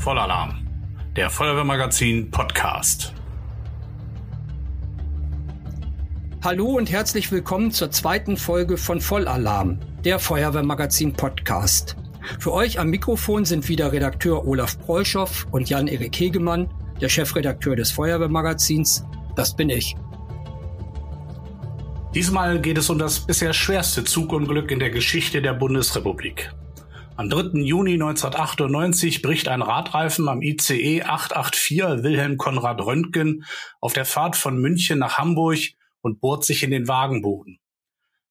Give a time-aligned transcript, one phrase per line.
[0.00, 0.66] Vollalarm,
[1.14, 3.12] der Feuerwehrmagazin Podcast.
[6.42, 11.98] Hallo und herzlich willkommen zur zweiten Folge von Vollalarm, der Feuerwehrmagazin Podcast.
[12.38, 17.92] Für euch am Mikrofon sind wieder Redakteur Olaf Preuschow und Jan-Erik Hegemann, der Chefredakteur des
[17.92, 19.04] Feuerwehrmagazins.
[19.36, 19.96] Das bin ich.
[22.14, 26.50] Diesmal geht es um das bisher schwerste Zugunglück in der Geschichte der Bundesrepublik.
[27.20, 27.60] Am 3.
[27.60, 33.44] Juni 1998 bricht ein Radreifen am ICE 884 Wilhelm Konrad Röntgen
[33.78, 35.58] auf der Fahrt von München nach Hamburg
[36.00, 37.60] und bohrt sich in den Wagenboden.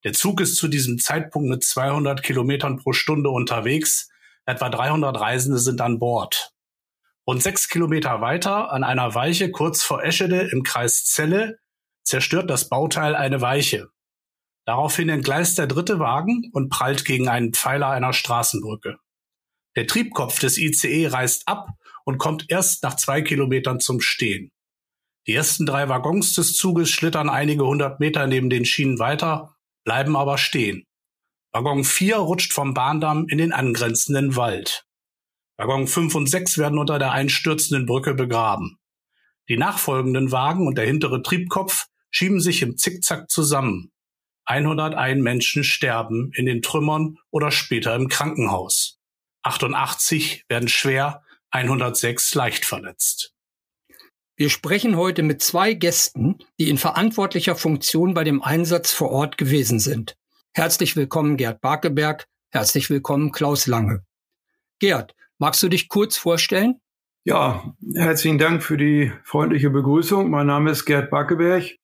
[0.04, 4.10] Der Zug ist zu diesem Zeitpunkt mit 200 Kilometern pro Stunde unterwegs.
[4.48, 6.56] Etwa 300 Reisende sind an Bord.
[7.28, 11.60] Rund sechs Kilometer weiter, an einer Weiche kurz vor Eschede im Kreis Celle,
[12.02, 13.92] zerstört das Bauteil eine Weiche.
[14.70, 19.00] Daraufhin entgleist der dritte Wagen und prallt gegen einen Pfeiler einer Straßenbrücke.
[19.76, 21.70] Der Triebkopf des ICE reißt ab
[22.06, 24.52] und kommt erst nach zwei Kilometern zum Stehen.
[25.26, 30.16] Die ersten drei Waggons des Zuges schlittern einige hundert Meter neben den Schienen weiter, bleiben
[30.16, 30.86] aber stehen.
[31.52, 34.86] Waggon 4 rutscht vom Bahndamm in den angrenzenden Wald.
[35.58, 38.78] Waggon 5 und 6 werden unter der einstürzenden Brücke begraben.
[39.50, 43.92] Die nachfolgenden Wagen und der hintere Triebkopf schieben sich im Zickzack zusammen.
[44.50, 48.98] 101 Menschen sterben in den Trümmern oder später im Krankenhaus.
[49.44, 53.36] 88 werden schwer, 106 leicht verletzt.
[54.36, 59.38] Wir sprechen heute mit zwei Gästen, die in verantwortlicher Funktion bei dem Einsatz vor Ort
[59.38, 60.18] gewesen sind.
[60.54, 64.04] Herzlich willkommen Gerd Barkeberg, herzlich willkommen Klaus Lange.
[64.80, 66.82] Gerd, magst du dich kurz vorstellen?
[67.24, 70.32] Ja, herzlichen Dank für die freundliche Begrüßung.
[70.32, 71.79] Mein Name ist Gerd Barkeberg.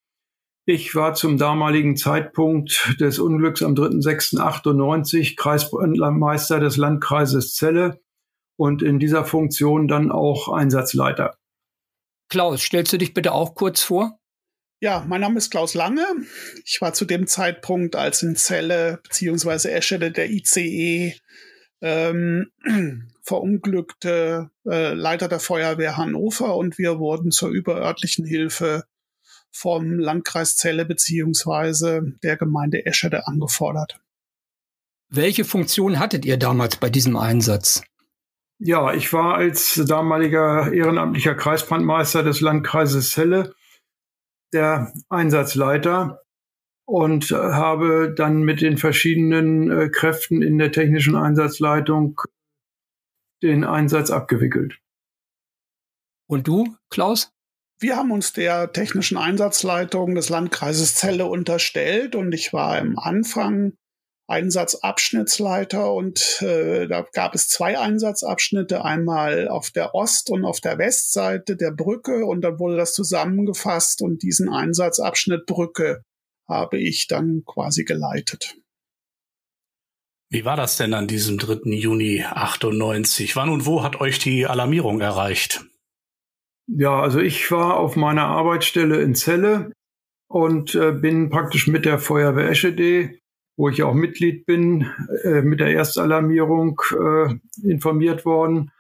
[0.68, 8.02] Ich war zum damaligen Zeitpunkt des Unglücks am 3.6.98 Kreismeister des Landkreises Celle
[8.58, 11.38] und in dieser Funktion dann auch Einsatzleiter.
[12.30, 14.18] Klaus, stellst du dich bitte auch kurz vor?
[14.82, 16.06] Ja, mein Name ist Klaus Lange.
[16.66, 19.70] Ich war zu dem Zeitpunkt, als in Celle bzw.
[19.70, 21.14] Eschede der ICE
[21.82, 22.52] ähm,
[23.22, 28.86] verunglückte äh, Leiter der Feuerwehr Hannover und wir wurden zur überörtlichen Hilfe
[29.56, 34.02] vom Landkreis Celle beziehungsweise der Gemeinde Eschede angefordert.
[35.10, 37.82] Welche Funktion hattet ihr damals bei diesem Einsatz?
[38.60, 43.56] Ja, ich war als damaliger ehrenamtlicher Kreisbrandmeister des Landkreises Celle
[44.52, 46.22] der Einsatzleiter
[46.86, 52.20] und habe dann mit den verschiedenen äh, Kräften in der technischen Einsatzleitung
[53.42, 54.80] den Einsatz abgewickelt.
[56.28, 57.35] Und du, Klaus?
[57.80, 63.74] Wir haben uns der technischen Einsatzleitung des Landkreises Celle unterstellt und ich war im Anfang
[64.28, 70.78] Einsatzabschnittsleiter und äh, da gab es zwei Einsatzabschnitte, einmal auf der Ost- und auf der
[70.78, 76.02] Westseite der Brücke und dann wurde das zusammengefasst und diesen Einsatzabschnitt Brücke
[76.48, 78.56] habe ich dann quasi geleitet.
[80.30, 81.70] Wie war das denn an diesem 3.
[81.72, 83.36] Juni 98?
[83.36, 85.66] Wann und wo hat euch die Alarmierung erreicht?
[86.68, 89.72] Ja, also ich war auf meiner Arbeitsstelle in Celle
[90.28, 93.18] und äh, bin praktisch mit der Feuerwehr Eschede,
[93.58, 94.90] wo ich auch Mitglied bin,
[95.24, 98.72] äh, mit der Erstalarmierung äh, informiert worden.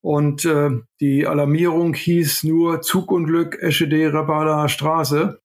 [0.00, 0.70] Und äh,
[1.00, 5.40] die Alarmierung hieß nur Zugunglück Eschede Rabala Straße.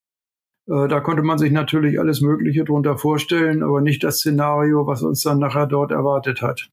[0.67, 5.03] Äh, da konnte man sich natürlich alles Mögliche drunter vorstellen, aber nicht das Szenario, was
[5.03, 6.69] uns dann nachher dort erwartet hat.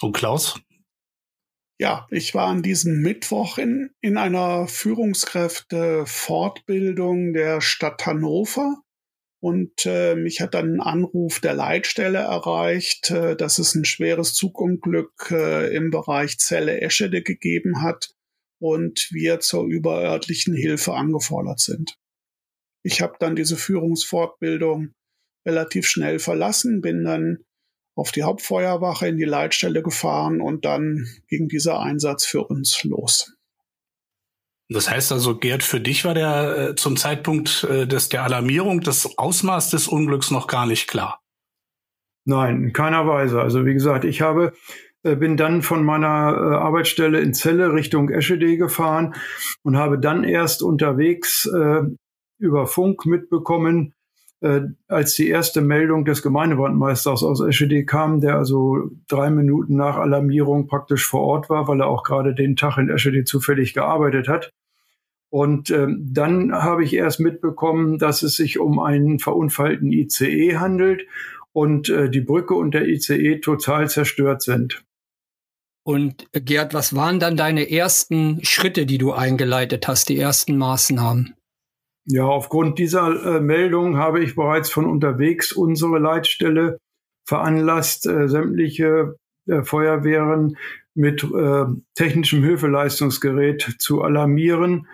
[0.00, 0.60] Und Klaus?
[1.80, 8.82] Ja, ich war an diesem Mittwoch in, in einer Führungskräfte-Fortbildung der Stadt Hannover
[9.40, 14.34] und äh, mich hat dann ein Anruf der Leitstelle erreicht, äh, dass es ein schweres
[14.34, 18.10] Zugunglück äh, im Bereich Zelle Eschede gegeben hat
[18.60, 21.94] und wir zur überörtlichen Hilfe angefordert sind.
[22.82, 24.94] Ich habe dann diese Führungsfortbildung
[25.46, 27.44] relativ schnell verlassen, bin dann
[27.98, 33.34] auf die Hauptfeuerwache in die Leitstelle gefahren und dann ging dieser Einsatz für uns los.
[34.70, 38.82] Das heißt also, Gerd, für dich war der äh, zum Zeitpunkt äh, des, der Alarmierung
[38.82, 41.20] das Ausmaß des Unglücks noch gar nicht klar.
[42.24, 43.40] Nein, in keiner Weise.
[43.40, 44.52] Also wie gesagt, ich habe
[45.02, 49.14] äh, bin dann von meiner äh, Arbeitsstelle in Celle Richtung Eschede gefahren
[49.62, 51.82] und habe dann erst unterwegs äh,
[52.38, 53.94] über Funk mitbekommen,
[54.40, 59.96] äh, als die erste Meldung des Gemeindebrandmeisters aus Eschede kam, der also drei Minuten nach
[59.96, 64.28] Alarmierung praktisch vor Ort war, weil er auch gerade den Tag in Eschede zufällig gearbeitet
[64.28, 64.50] hat.
[65.30, 71.02] Und ähm, dann habe ich erst mitbekommen, dass es sich um einen verunfallten ICE handelt
[71.52, 74.84] und äh, die Brücke und der ICE total zerstört sind.
[75.84, 80.56] Und äh, Gerd, was waren dann deine ersten Schritte, die du eingeleitet hast, die ersten
[80.56, 81.34] Maßnahmen?
[82.10, 86.78] Ja, aufgrund dieser äh, Meldung habe ich bereits von unterwegs unsere Leitstelle
[87.26, 89.16] veranlasst, äh, sämtliche
[89.46, 90.56] äh, Feuerwehren
[90.94, 94.86] mit äh, technischem Hilfeleistungsgerät zu alarmieren.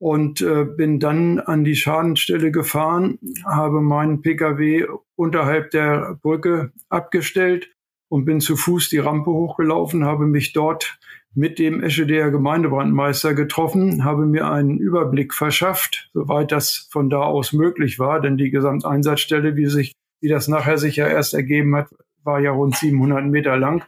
[0.00, 7.70] Und äh, bin dann an die Schadenstelle gefahren, habe meinen Pkw unterhalb der Brücke abgestellt
[8.08, 10.98] und bin zu Fuß die Rampe hochgelaufen, habe mich dort
[11.34, 17.52] mit dem Eschedea Gemeindebrandmeister getroffen, habe mir einen Überblick verschafft, soweit das von da aus
[17.52, 21.88] möglich war, denn die Gesamteinsatzstelle, wie sich, wie das nachher sich ja erst ergeben hat,
[22.24, 23.84] war ja rund 700 Meter lang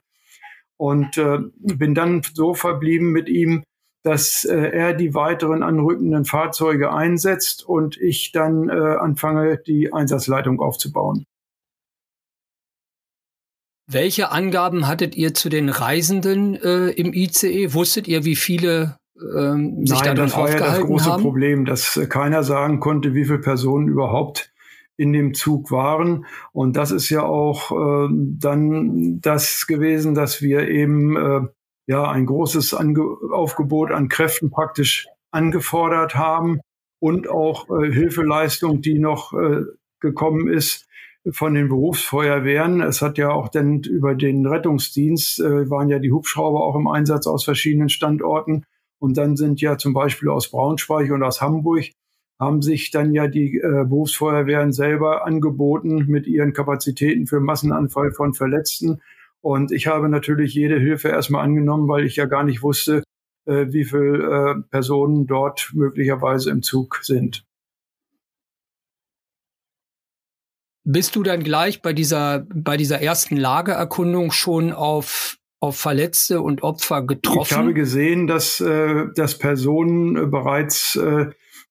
[0.77, 3.65] und äh, bin dann so verblieben mit ihm,
[4.03, 10.61] dass äh, er die weiteren anrückenden Fahrzeuge einsetzt und ich dann äh, anfange, die Einsatzleitung
[10.61, 11.27] aufzubauen.
[13.93, 17.75] Welche Angaben hattet ihr zu den Reisenden äh, im ICE?
[17.75, 18.97] Wusstet ihr, wie viele
[19.37, 21.23] ähm, sich Nein, das war ja das große haben?
[21.23, 24.53] Problem, dass äh, keiner sagen konnte, wie viele Personen überhaupt
[24.97, 26.25] in dem Zug waren.
[26.53, 31.41] Und das ist ja auch äh, dann das gewesen, dass wir eben äh,
[31.89, 33.03] ja ein großes Ange
[33.33, 36.61] Aufgebot an Kräften praktisch angefordert haben
[37.01, 39.63] und auch äh, Hilfeleistung, die noch äh,
[39.99, 40.87] gekommen ist,
[41.31, 42.81] von den Berufsfeuerwehren.
[42.81, 46.87] Es hat ja auch dann über den Rettungsdienst äh, waren ja die Hubschrauber auch im
[46.87, 48.65] Einsatz aus verschiedenen Standorten.
[48.99, 51.85] Und dann sind ja zum Beispiel aus Braunschweig und aus Hamburg
[52.39, 58.33] haben sich dann ja die äh, Berufsfeuerwehren selber angeboten mit ihren Kapazitäten für Massenanfall von
[58.33, 59.01] Verletzten.
[59.43, 63.03] Und ich habe natürlich jede Hilfe erstmal angenommen, weil ich ja gar nicht wusste,
[63.47, 67.45] äh, wie viele äh, Personen dort möglicherweise im Zug sind.
[70.85, 76.63] Bist du dann gleich bei dieser, bei dieser ersten Lagererkundung schon auf, auf Verletzte und
[76.63, 77.43] Opfer getroffen?
[77.43, 81.27] Ich habe gesehen, dass, äh, dass Personen äh, bereits äh,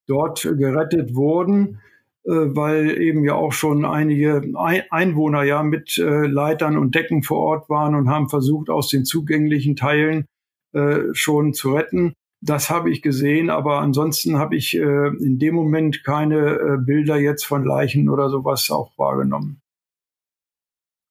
[0.06, 1.80] dort gerettet wurden,
[2.24, 4.42] äh, weil eben ja auch schon einige
[4.90, 9.04] Einwohner ja mit äh, Leitern und Decken vor Ort waren und haben versucht, aus den
[9.04, 10.26] zugänglichen Teilen
[10.72, 12.14] äh, schon zu retten.
[12.42, 17.16] Das habe ich gesehen, aber ansonsten habe ich äh, in dem Moment keine äh, Bilder
[17.16, 19.60] jetzt von Leichen oder sowas auch wahrgenommen.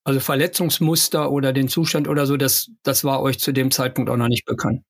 [0.03, 4.17] Also Verletzungsmuster oder den Zustand oder so, das, das war euch zu dem Zeitpunkt auch
[4.17, 4.81] noch nicht bekannt.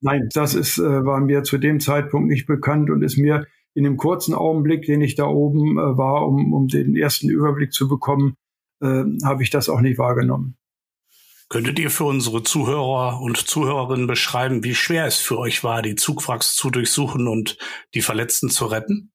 [0.00, 3.84] Nein, das ist, äh, war mir zu dem Zeitpunkt nicht bekannt und ist mir in
[3.84, 7.88] dem kurzen Augenblick, den ich da oben äh, war, um, um den ersten Überblick zu
[7.88, 8.34] bekommen,
[8.82, 10.56] äh, habe ich das auch nicht wahrgenommen.
[11.48, 15.94] Könntet ihr für unsere Zuhörer und Zuhörerinnen beschreiben, wie schwer es für euch war, die
[15.94, 17.56] Zugwracks zu durchsuchen und
[17.94, 19.12] die Verletzten zu retten?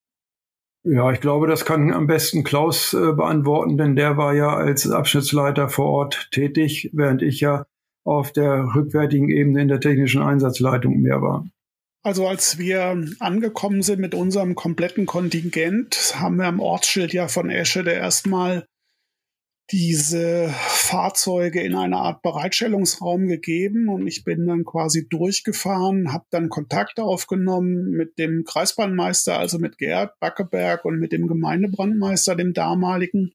[0.84, 4.90] Ja, ich glaube, das kann am besten Klaus äh, beantworten, denn der war ja als
[4.90, 7.66] Abschnittsleiter vor Ort tätig, während ich ja
[8.04, 11.46] auf der rückwärtigen Ebene in der technischen Einsatzleitung mehr war.
[12.04, 17.52] Also als wir angekommen sind mit unserem kompletten Kontingent, haben wir am Ortsschild ja von
[17.52, 18.66] Eschede erstmal
[19.72, 26.50] diese Fahrzeuge in eine Art Bereitstellungsraum gegeben und ich bin dann quasi durchgefahren, habe dann
[26.50, 33.34] Kontakt aufgenommen mit dem Kreisbrandmeister, also mit Gerd Backeberg und mit dem Gemeindebrandmeister, dem damaligen.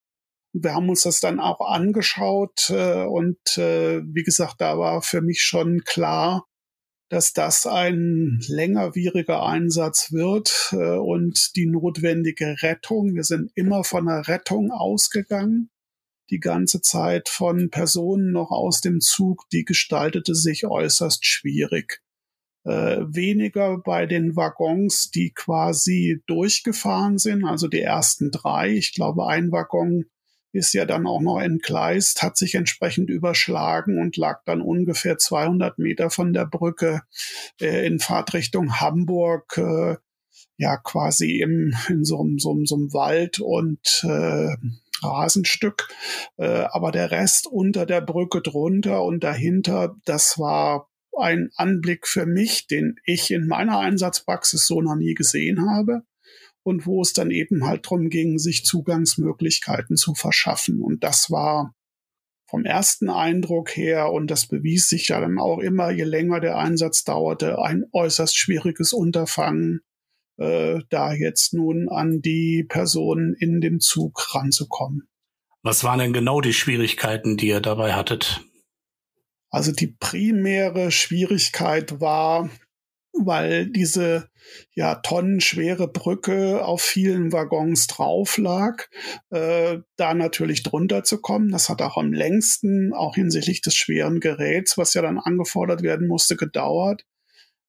[0.53, 5.23] Wir haben uns das dann auch angeschaut äh, und äh, wie gesagt, da war für
[5.23, 6.47] mich schon klar,
[7.09, 13.15] dass das ein längerwieriger Einsatz wird äh, und die notwendige Rettung.
[13.15, 15.71] Wir sind immer von einer Rettung ausgegangen
[16.31, 22.01] die ganze Zeit von Personen noch aus dem Zug, die gestaltete sich äußerst schwierig.
[22.65, 28.71] Äh, weniger bei den Waggons, die quasi durchgefahren sind, also die ersten drei.
[28.73, 30.07] Ich glaube, ein Waggon
[30.53, 35.79] ist ja dann auch noch entgleist, hat sich entsprechend überschlagen und lag dann ungefähr 200
[35.79, 37.03] Meter von der Brücke
[37.61, 39.97] äh, in Fahrtrichtung Hamburg, äh,
[40.57, 44.57] ja quasi im, in so, so, so einem Wald und äh,
[45.03, 45.89] Rasenstück,
[46.37, 50.89] äh, aber der Rest unter der Brücke drunter und dahinter, das war
[51.19, 56.03] ein Anblick für mich, den ich in meiner Einsatzpraxis so noch nie gesehen habe
[56.63, 60.83] und wo es dann eben halt darum ging, sich Zugangsmöglichkeiten zu verschaffen.
[60.83, 61.75] Und das war
[62.49, 66.59] vom ersten Eindruck her, und das bewies sich ja dann auch immer, je länger der
[66.59, 69.81] Einsatz dauerte, ein äußerst schwieriges Unterfangen,
[70.39, 75.09] äh, da jetzt nun an die Personen in dem Zug ranzukommen.
[75.63, 78.43] Was waren denn genau die Schwierigkeiten, die ihr dabei hattet?
[79.51, 82.51] Also die primäre Schwierigkeit war,
[83.13, 84.29] weil diese
[84.75, 88.85] ja tonnenschwere Brücke auf vielen Waggons drauf lag,
[89.31, 91.51] äh, da natürlich drunter zu kommen.
[91.51, 96.07] Das hat auch am längsten, auch hinsichtlich des schweren Geräts, was ja dann angefordert werden
[96.07, 97.05] musste, gedauert.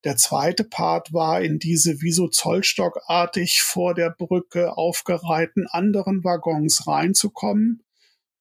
[0.07, 6.87] Der zweite Part war in diese wie so Zollstockartig vor der Brücke aufgereihten anderen Waggons
[6.87, 7.83] reinzukommen.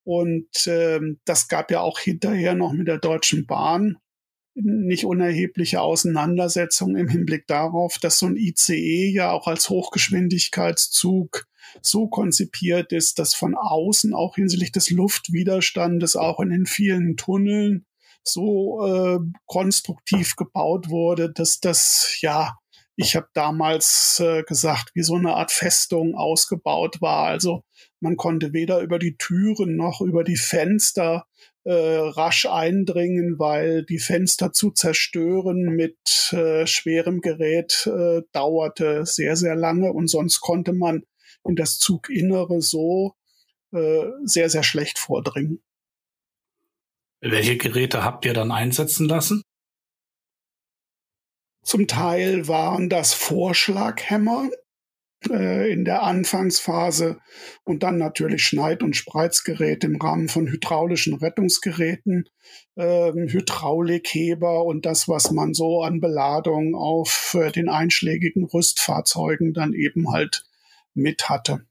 [0.04, 3.96] Und ähm, das gab ja auch hinterher noch mit der Deutschen Bahn
[4.54, 11.48] nicht unerhebliche Auseinandersetzungen im Hinblick darauf, dass so ein ICE ja auch als Hochgeschwindigkeitszug
[11.82, 17.86] so konzipiert ist, dass von außen auch hinsichtlich des Luftwiderstandes auch in den vielen Tunneln
[18.28, 22.56] so äh, konstruktiv gebaut wurde, dass das ja
[22.98, 27.26] ich habe damals äh, gesagt, wie so eine Art Festung ausgebaut war.
[27.26, 27.62] Also
[28.00, 31.26] man konnte weder über die Türen noch über die Fenster
[31.64, 35.98] äh, rasch eindringen, weil die Fenster zu zerstören mit
[36.32, 41.02] äh, schwerem Gerät äh, dauerte sehr, sehr lange und sonst konnte man
[41.46, 43.12] in das Zuginnere so
[43.72, 45.62] äh, sehr, sehr schlecht vordringen.
[47.20, 49.42] Welche Geräte habt ihr dann einsetzen lassen?
[51.62, 54.50] Zum Teil waren das Vorschlaghämmer
[55.28, 57.18] äh, in der Anfangsphase
[57.64, 62.28] und dann natürlich Schneid- und Spreizgeräte im Rahmen von hydraulischen Rettungsgeräten,
[62.76, 69.72] äh, Hydraulikheber und das, was man so an Beladung auf äh, den einschlägigen Rüstfahrzeugen dann
[69.72, 70.44] eben halt
[70.94, 71.66] mit hatte.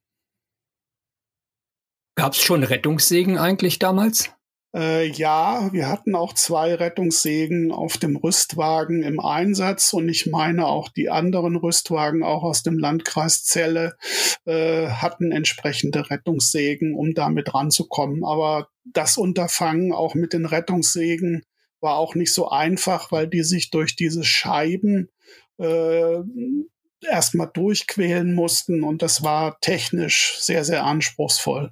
[2.16, 4.35] Gab es schon Rettungssägen eigentlich damals?
[4.76, 10.68] Äh, ja, wir hatten auch zwei Rettungssägen auf dem Rüstwagen im Einsatz und ich meine
[10.68, 13.96] auch die anderen Rüstwagen, auch aus dem Landkreis Celle,
[14.44, 18.26] äh, hatten entsprechende Rettungssägen, um damit ranzukommen.
[18.26, 21.44] Aber das Unterfangen auch mit den Rettungssägen
[21.80, 25.08] war auch nicht so einfach, weil die sich durch diese Scheiben
[25.58, 26.18] äh,
[27.02, 31.72] erstmal durchquälen mussten und das war technisch sehr, sehr anspruchsvoll.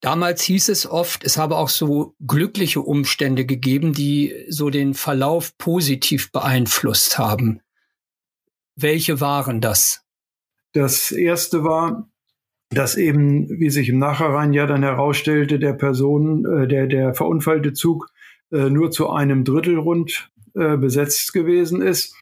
[0.00, 5.56] Damals hieß es oft, es habe auch so glückliche Umstände gegeben, die so den Verlauf
[5.58, 7.60] positiv beeinflusst haben.
[8.76, 10.02] Welche waren das?
[10.72, 12.08] Das erste war,
[12.70, 17.72] dass eben, wie sich im Nachhinein ja dann herausstellte, der Person, äh, der, der verunfallte
[17.72, 18.08] Zug
[18.52, 22.14] äh, nur zu einem Drittel rund äh, besetzt gewesen ist.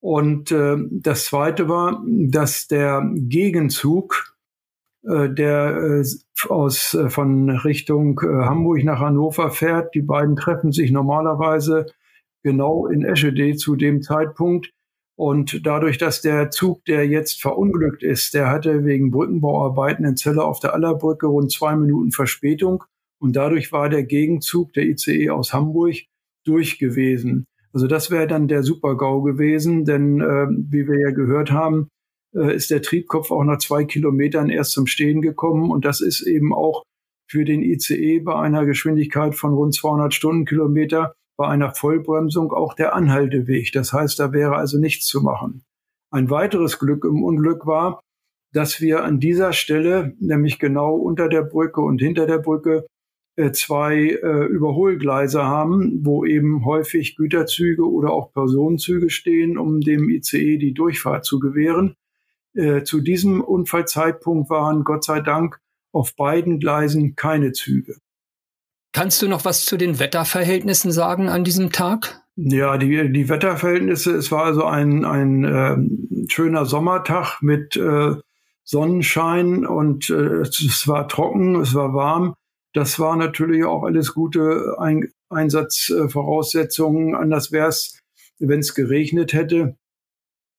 [0.00, 4.33] Und äh, das zweite war, dass der Gegenzug
[5.04, 6.04] der äh,
[6.48, 9.94] aus äh, von Richtung Hamburg nach Hannover fährt.
[9.94, 11.86] Die beiden treffen sich normalerweise
[12.42, 14.70] genau in Eschede zu dem Zeitpunkt.
[15.16, 20.44] Und dadurch, dass der Zug, der jetzt verunglückt ist, der hatte wegen Brückenbauarbeiten in Celle
[20.44, 22.82] auf der Allerbrücke rund zwei Minuten Verspätung.
[23.20, 25.94] Und dadurch war der Gegenzug, der ICE aus Hamburg,
[26.44, 27.46] durch gewesen.
[27.72, 31.88] Also das wäre dann der Super-GAU gewesen, denn äh, wie wir ja gehört haben,
[32.34, 35.70] äh, ist der Triebkopf auch nach zwei Kilometern erst zum Stehen gekommen.
[35.70, 36.82] Und das ist eben auch
[37.30, 42.94] für den ICE bei einer Geschwindigkeit von rund 200 Stundenkilometer bei einer Vollbremsung auch der
[42.94, 43.72] Anhalteweg.
[43.72, 45.64] Das heißt, da wäre also nichts zu machen.
[46.12, 48.00] Ein weiteres Glück im Unglück war,
[48.52, 52.86] dass wir an dieser Stelle, nämlich genau unter der Brücke und hinter der Brücke,
[53.36, 60.08] äh, zwei äh, Überholgleise haben, wo eben häufig Güterzüge oder auch Personenzüge stehen, um dem
[60.08, 61.96] ICE die Durchfahrt zu gewähren.
[62.54, 65.60] Äh, zu diesem Unfallzeitpunkt waren Gott sei Dank
[65.92, 67.96] auf beiden Gleisen keine Züge.
[68.92, 72.22] Kannst du noch was zu den Wetterverhältnissen sagen an diesem Tag?
[72.36, 75.76] Ja, die, die Wetterverhältnisse, es war also ein, ein äh,
[76.30, 78.14] schöner Sommertag mit äh,
[78.62, 82.34] Sonnenschein und äh, es war trocken, es war warm.
[82.72, 87.14] Das war natürlich auch alles gute ein Einsatzvoraussetzungen.
[87.14, 88.00] Anders wäre es,
[88.38, 89.76] wenn es geregnet hätte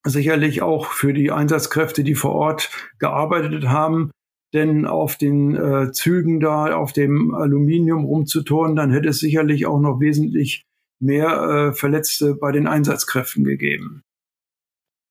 [0.06, 2.70] sicherlich auch für die Einsatzkräfte, die vor Ort
[3.00, 4.12] gearbeitet haben.
[4.54, 9.80] Denn auf den äh, Zügen da, auf dem Aluminium rumzuturnen, dann hätte es sicherlich auch
[9.80, 10.64] noch wesentlich
[11.02, 14.04] mehr äh, Verletzte bei den Einsatzkräften gegeben.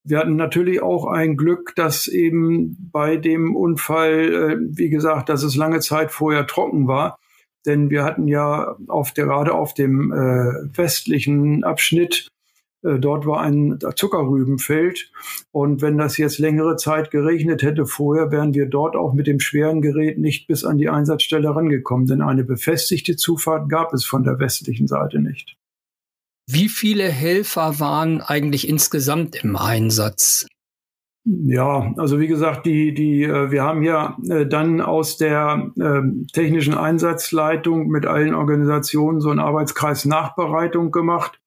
[0.07, 5.43] Wir hatten natürlich auch ein Glück, dass eben bei dem Unfall, äh, wie gesagt, dass
[5.43, 7.19] es lange Zeit vorher trocken war.
[7.67, 12.29] Denn wir hatten ja auf der, gerade auf dem äh, westlichen Abschnitt
[12.85, 15.11] dort war ein Zuckerrübenfeld.
[15.53, 19.41] Und wenn das jetzt längere Zeit geregnet hätte vorher, wären wir dort auch mit dem
[19.41, 22.07] schweren Gerät nicht bis an die Einsatzstelle rangekommen.
[22.07, 25.57] Denn eine befestigte Zufahrt gab es von der westlichen Seite nicht.
[26.47, 30.47] Wie viele Helfer waren eigentlich insgesamt im Einsatz?
[31.27, 36.03] Ja, also wie gesagt, die, die, äh, wir haben ja äh, dann aus der äh,
[36.35, 41.41] technischen Einsatzleitung mit allen Organisationen so einen Arbeitskreis Nachbereitung gemacht.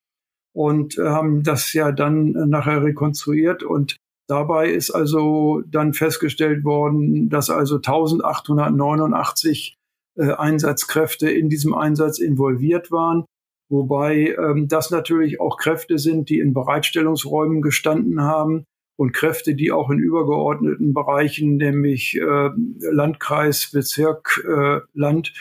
[0.58, 3.98] Und äh, haben das ja dann nachher rekonstruiert und
[4.28, 9.76] dabei ist also dann festgestellt worden, dass also 1889
[10.18, 13.26] äh, Einsatzkräfte in diesem Einsatz involviert waren.
[13.70, 18.64] Wobei ähm, das natürlich auch Kräfte sind, die in Bereitstellungsräumen gestanden haben
[18.98, 22.50] und Kräfte, die auch in übergeordneten Bereichen, nämlich äh,
[22.80, 25.34] Landkreis, Bezirk, äh, Land,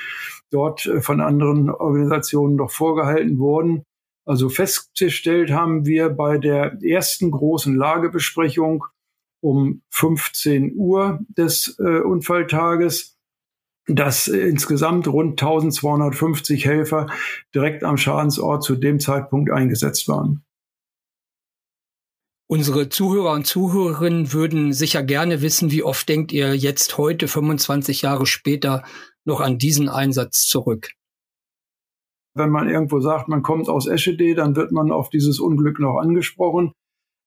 [0.50, 3.82] dort äh, von anderen Organisationen noch vorgehalten wurden.
[4.26, 8.84] Also festgestellt haben wir bei der ersten großen Lagebesprechung
[9.40, 13.16] um 15 Uhr des äh, Unfalltages,
[13.86, 17.06] dass insgesamt rund 1250 Helfer
[17.54, 20.44] direkt am Schadensort zu dem Zeitpunkt eingesetzt waren.
[22.48, 28.02] Unsere Zuhörer und Zuhörerinnen würden sicher gerne wissen, wie oft denkt ihr jetzt heute, 25
[28.02, 28.84] Jahre später,
[29.24, 30.90] noch an diesen Einsatz zurück?
[32.36, 35.98] Wenn man irgendwo sagt, man kommt aus Eschede, dann wird man auf dieses Unglück noch
[35.98, 36.72] angesprochen.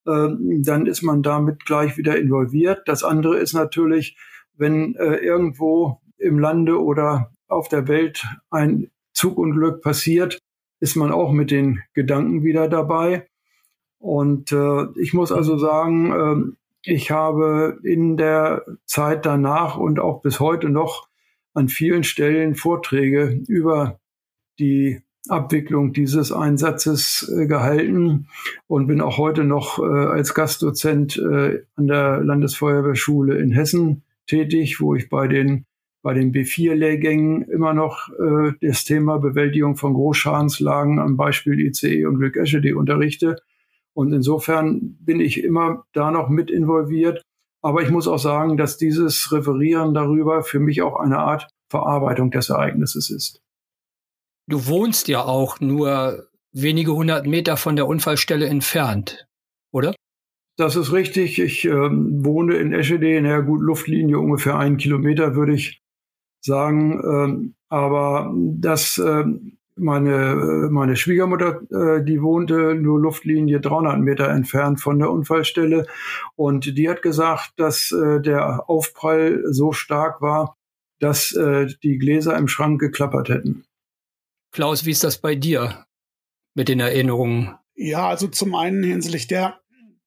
[0.07, 2.83] Ähm, dann ist man damit gleich wieder involviert.
[2.85, 4.17] Das andere ist natürlich,
[4.55, 10.39] wenn äh, irgendwo im Lande oder auf der Welt ein Zugunglück passiert,
[10.79, 13.27] ist man auch mit den Gedanken wieder dabei.
[13.97, 20.21] Und äh, ich muss also sagen, äh, ich habe in der Zeit danach und auch
[20.21, 21.09] bis heute noch
[21.53, 23.98] an vielen Stellen Vorträge über
[24.59, 28.27] die Abwicklung dieses Einsatzes äh, gehalten
[28.67, 34.79] und bin auch heute noch äh, als Gastdozent äh, an der Landesfeuerwehrschule in Hessen tätig,
[34.79, 35.65] wo ich bei den
[36.01, 42.19] bei den B4-Lehrgängen immer noch äh, das Thema Bewältigung von Großschadenslagen am Beispiel ICE und
[42.19, 43.35] Glück Eschede unterrichte.
[43.93, 47.21] Und insofern bin ich immer da noch mit involviert.
[47.61, 52.31] Aber ich muss auch sagen, dass dieses Referieren darüber für mich auch eine Art Verarbeitung
[52.31, 53.41] des Ereignisses ist.
[54.49, 59.27] Du wohnst ja auch nur wenige hundert Meter von der Unfallstelle entfernt,
[59.71, 59.93] oder?
[60.57, 61.37] Das ist richtig.
[61.37, 65.83] Ich ähm, wohne in Eschede, in der gut Luftlinie ungefähr einen Kilometer, würde ich
[66.41, 66.99] sagen.
[67.03, 74.81] Ähm, aber das, ähm, meine, meine Schwiegermutter, äh, die wohnte nur Luftlinie 300 Meter entfernt
[74.81, 75.85] von der Unfallstelle.
[76.35, 80.55] Und die hat gesagt, dass äh, der Aufprall so stark war,
[80.99, 83.63] dass äh, die Gläser im Schrank geklappert hätten.
[84.51, 85.85] Klaus, wie ist das bei dir
[86.53, 87.55] mit den Erinnerungen?
[87.75, 89.59] Ja, also zum einen hinsichtlich der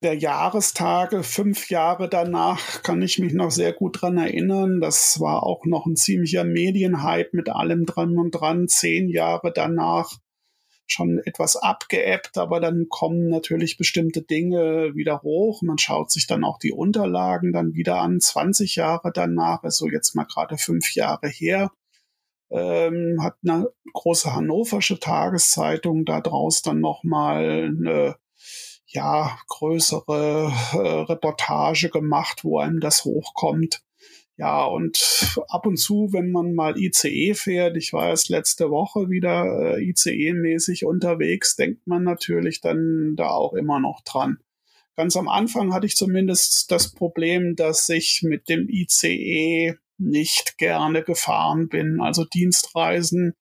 [0.03, 4.81] der Jahrestage, fünf Jahre danach, kann ich mich noch sehr gut dran erinnern.
[4.81, 8.67] Das war auch noch ein ziemlicher Medienhype mit allem dran und dran.
[8.67, 10.17] Zehn Jahre danach
[10.85, 15.61] schon etwas abgeebbt, aber dann kommen natürlich bestimmte Dinge wieder hoch.
[15.61, 18.19] Man schaut sich dann auch die Unterlagen dann wieder an.
[18.19, 21.71] 20 Jahre danach, also jetzt mal gerade fünf Jahre her,
[22.53, 28.15] ähm, hat eine große hannoversche Tageszeitung da draus dann nochmal eine
[28.85, 33.81] ja, größere äh, Reportage gemacht, wo einem das hochkommt.
[34.37, 39.09] Ja, und ab und zu, wenn man mal ICE fährt, ich war erst letzte Woche
[39.09, 44.39] wieder äh, ICE-mäßig unterwegs, denkt man natürlich dann da auch immer noch dran.
[44.95, 51.03] Ganz am Anfang hatte ich zumindest das Problem, dass ich mit dem ICE nicht gerne
[51.03, 52.01] gefahren bin.
[52.01, 53.33] Also Dienstreisen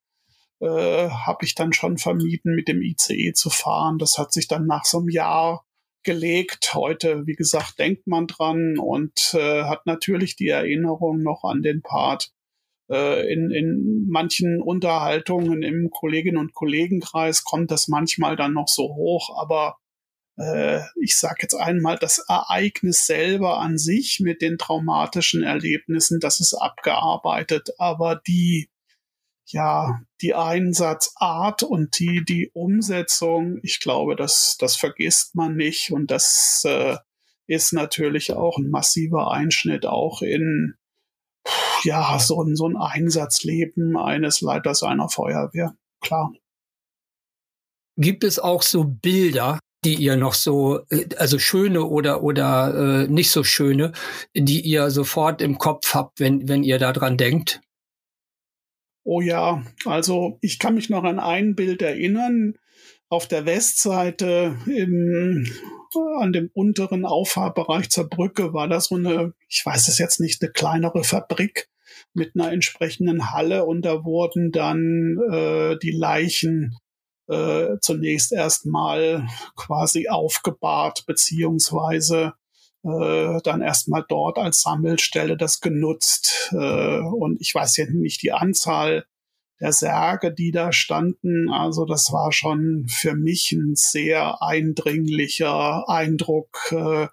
[0.60, 3.98] äh, habe ich dann schon vermieden, mit dem ICE zu fahren.
[3.98, 5.64] Das hat sich dann nach so einem Jahr
[6.04, 6.74] gelegt.
[6.74, 11.82] Heute, wie gesagt, denkt man dran und äh, hat natürlich die Erinnerung noch an den
[11.82, 12.32] Part.
[12.90, 18.94] Äh, in, in manchen Unterhaltungen im Kolleginnen- und Kollegenkreis kommt das manchmal dann noch so
[18.94, 19.76] hoch, aber
[20.36, 26.54] ich sage jetzt einmal, das Ereignis selber an sich mit den traumatischen Erlebnissen, das ist
[26.54, 28.70] abgearbeitet, aber die
[29.46, 36.10] ja, die Einsatzart und die, die Umsetzung, ich glaube, das, das vergisst man nicht und
[36.10, 36.96] das äh,
[37.46, 40.74] ist natürlich auch ein massiver Einschnitt auch in,
[41.84, 46.32] ja, so ein, so ein Einsatzleben eines Leiters einer Feuerwehr, klar.
[47.96, 53.08] Gibt es auch so Bilder, die ihr noch so, äh, also schöne oder oder äh,
[53.08, 53.92] nicht so schöne,
[54.34, 57.60] die ihr sofort im Kopf habt, wenn wenn ihr daran denkt?
[59.04, 62.54] Oh ja, also ich kann mich noch an ein Bild erinnern.
[63.08, 65.46] Auf der Westseite im,
[66.18, 70.40] an dem unteren Auffahrbereich zur Brücke war da so eine, ich weiß es jetzt nicht,
[70.40, 71.68] eine kleinere Fabrik
[72.14, 76.78] mit einer entsprechenden Halle und da wurden dann äh, die Leichen
[77.28, 82.34] äh, zunächst erstmal quasi aufgebahrt beziehungsweise
[82.84, 86.50] äh, dann erstmal dort als Sammelstelle das genutzt.
[86.52, 89.06] Äh, und ich weiß ja nicht die Anzahl
[89.60, 91.48] der Särge, die da standen.
[91.48, 97.06] Also das war schon für mich ein sehr eindringlicher Eindruck, äh,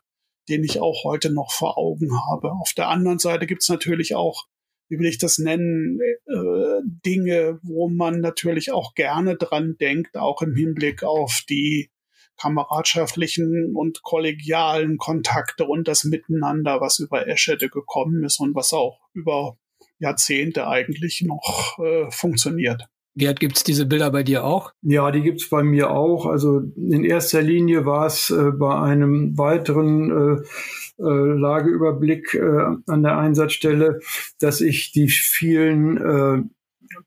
[0.49, 2.51] den ich auch heute noch vor Augen habe.
[2.53, 4.45] Auf der anderen Seite gibt's natürlich auch,
[4.89, 10.41] wie will ich das nennen, äh, Dinge, wo man natürlich auch gerne dran denkt, auch
[10.41, 11.91] im Hinblick auf die
[12.37, 18.99] kameradschaftlichen und kollegialen Kontakte und das Miteinander, was über Eschede gekommen ist und was auch
[19.13, 19.57] über
[19.99, 22.83] Jahrzehnte eigentlich noch äh, funktioniert.
[23.19, 24.71] Gerd, gibt es diese Bilder bei dir auch?
[24.81, 26.25] Ja, die gibt es bei mir auch.
[26.25, 33.03] Also in erster Linie war es äh, bei einem weiteren äh, äh, Lageüberblick äh, an
[33.03, 33.99] der Einsatzstelle,
[34.39, 36.43] dass ich die vielen äh,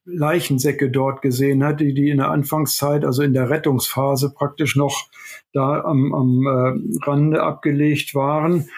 [0.05, 5.09] Leichensäcke dort gesehen hatte, die in der Anfangszeit, also in der Rettungsphase praktisch noch
[5.53, 8.69] da am, am äh, Rande abgelegt waren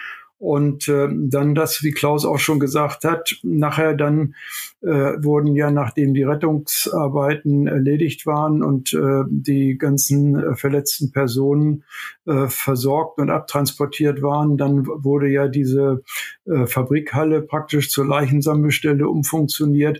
[0.45, 4.35] und äh, dann das, wie Klaus auch schon gesagt hat, nachher dann
[4.81, 4.87] äh,
[5.23, 11.83] wurden ja, nachdem die Rettungsarbeiten erledigt waren und äh, die ganzen äh, verletzten Personen
[12.27, 16.03] äh, versorgt und abtransportiert waren, dann wurde ja diese
[16.45, 19.99] äh, Fabrikhalle praktisch zur Leichensammelstelle umfunktioniert.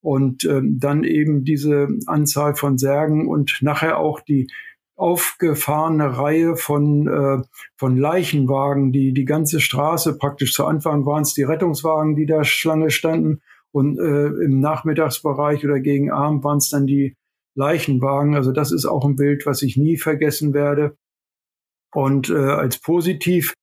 [0.00, 4.48] Und äh, dann eben diese Anzahl von Särgen und nachher auch die
[4.96, 7.42] aufgefahrene Reihe von, äh,
[7.76, 12.44] von Leichenwagen, die die ganze Straße praktisch zu Anfang waren es die Rettungswagen, die da
[12.44, 13.40] Schlange standen
[13.72, 17.16] und äh, im Nachmittagsbereich oder gegen Abend waren es dann die
[17.54, 18.34] Leichenwagen.
[18.34, 20.96] Also das ist auch ein Bild, was ich nie vergessen werde.
[21.94, 23.54] Und äh, als positiv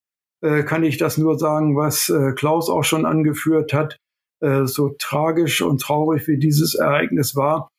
[0.41, 3.97] äh, kann ich das nur sagen, was äh, Klaus auch schon angeführt hat.
[4.41, 7.69] Äh, so tragisch und traurig wie dieses Ereignis war,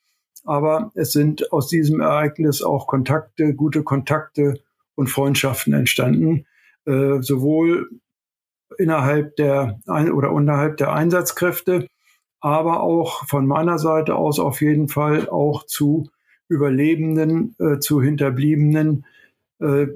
[0.44, 4.60] aber es sind aus diesem Ereignis auch Kontakte, gute Kontakte
[4.94, 6.46] und Freundschaften entstanden,
[6.86, 7.90] äh, sowohl
[8.78, 11.86] innerhalb der ein oder unterhalb der Einsatzkräfte,
[12.40, 16.08] aber auch von meiner Seite aus auf jeden Fall auch zu
[16.48, 19.04] Überlebenden, äh, zu Hinterbliebenen,
[19.60, 19.86] äh,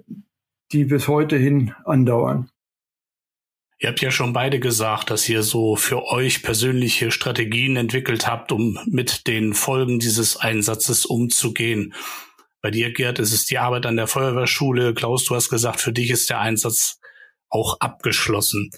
[0.72, 2.50] die bis heute hin andauern.
[3.85, 8.51] Ihr habt ja schon beide gesagt, dass ihr so für euch persönliche Strategien entwickelt habt,
[8.51, 11.92] um mit den Folgen dieses Einsatzes umzugehen.
[12.62, 14.94] Bei dir, Gerd, ist es die Arbeit an der Feuerwehrschule.
[14.94, 16.99] Klaus, du hast gesagt, für dich ist der Einsatz
[17.51, 18.70] auch abgeschlossen.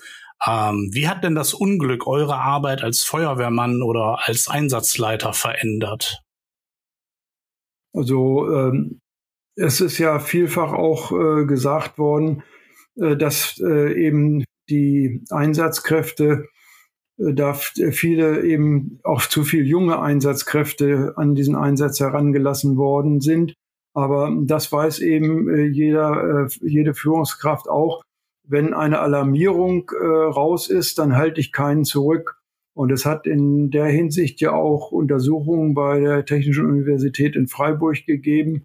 [0.44, 6.20] Ähm, wie hat denn das Unglück eure Arbeit als Feuerwehrmann oder als Einsatzleiter verändert?
[7.92, 8.98] Also ähm,
[9.54, 12.42] es ist ja vielfach auch äh, gesagt worden,
[12.96, 16.46] äh, dass äh, eben die Einsatzkräfte,
[17.18, 23.54] äh, da viele eben auch zu viel junge Einsatzkräfte an diesen Einsatz herangelassen worden sind.
[23.94, 28.02] Aber das weiß eben äh, jeder, äh, jede Führungskraft auch.
[28.48, 32.36] Wenn eine Alarmierung raus ist, dann halte ich keinen zurück.
[32.74, 38.06] Und es hat in der Hinsicht ja auch Untersuchungen bei der Technischen Universität in Freiburg
[38.06, 38.62] gegeben,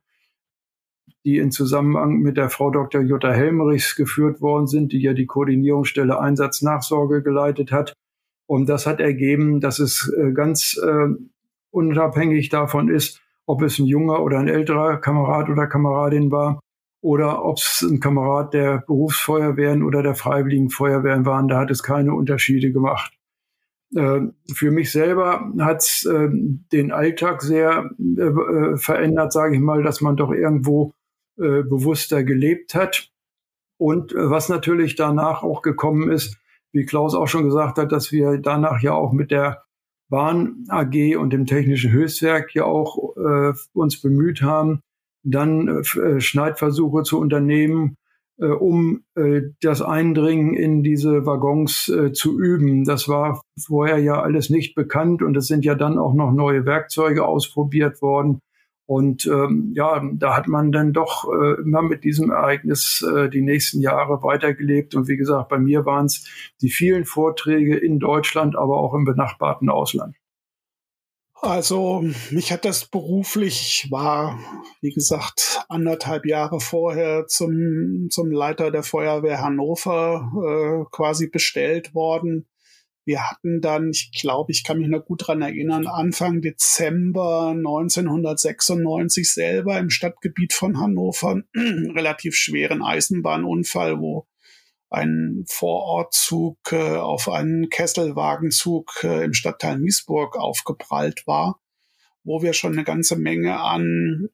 [1.25, 3.01] die in Zusammenhang mit der Frau Dr.
[3.01, 7.93] Jutta Helmerichs geführt worden sind, die ja die Koordinierungsstelle Einsatznachsorge geleitet hat.
[8.47, 11.07] Und das hat ergeben, dass es äh, ganz äh,
[11.69, 16.59] unabhängig davon ist, ob es ein junger oder ein älterer Kamerad oder Kameradin war
[17.01, 21.47] oder ob es ein Kamerad der Berufsfeuerwehren oder der Freiwilligen Feuerwehren waren.
[21.47, 23.13] Da hat es keine Unterschiede gemacht.
[23.95, 24.21] Äh,
[24.53, 29.83] für mich selber hat es äh, den Alltag sehr äh, äh verändert, sage ich mal,
[29.83, 30.93] dass man doch irgendwo
[31.37, 33.09] äh, bewusster gelebt hat.
[33.77, 36.37] Und äh, was natürlich danach auch gekommen ist,
[36.71, 39.63] wie Klaus auch schon gesagt hat, dass wir danach ja auch mit der
[40.09, 44.81] Bahn AG und dem Technischen Höchstwerk ja auch äh, uns bemüht haben,
[45.23, 47.95] dann äh, Schneidversuche zu unternehmen,
[48.37, 52.83] äh, um äh, das Eindringen in diese Waggons äh, zu üben.
[52.83, 56.65] Das war vorher ja alles nicht bekannt und es sind ja dann auch noch neue
[56.65, 58.41] Werkzeuge ausprobiert worden.
[58.91, 63.41] Und ähm, ja, da hat man dann doch äh, immer mit diesem Ereignis äh, die
[63.41, 64.95] nächsten Jahre weitergelebt.
[64.95, 66.27] Und wie gesagt, bei mir waren es
[66.61, 70.17] die vielen Vorträge in Deutschland, aber auch im benachbarten Ausland.
[71.35, 74.37] Also mich hat das beruflich, war,
[74.81, 82.45] wie gesagt, anderthalb Jahre vorher zum, zum Leiter der Feuerwehr Hannover äh, quasi bestellt worden.
[83.03, 89.33] Wir hatten dann, ich glaube, ich kann mich noch gut dran erinnern, Anfang Dezember 1996
[89.33, 94.27] selber im Stadtgebiet von Hannover einen relativ schweren Eisenbahnunfall, wo
[94.91, 101.59] ein Vorortzug äh, auf einen Kesselwagenzug äh, im Stadtteil Miesburg aufgeprallt war,
[102.23, 104.29] wo wir schon eine ganze Menge an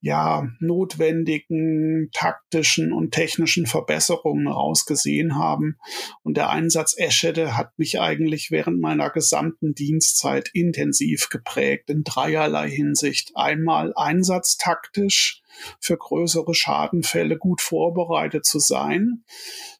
[0.00, 5.76] ja, notwendigen taktischen und technischen Verbesserungen rausgesehen haben.
[6.22, 12.70] Und der Einsatz Eschede hat mich eigentlich während meiner gesamten Dienstzeit intensiv geprägt in dreierlei
[12.70, 13.32] Hinsicht.
[13.34, 15.42] Einmal einsatztaktisch
[15.80, 19.24] für größere Schadenfälle gut vorbereitet zu sein.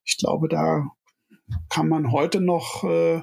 [0.05, 0.91] Ich glaube, da
[1.69, 3.23] kann man heute noch äh,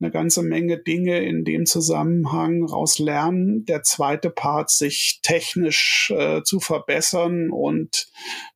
[0.00, 3.64] eine ganze Menge Dinge in dem Zusammenhang raus lernen.
[3.64, 8.08] Der zweite Part, sich technisch äh, zu verbessern und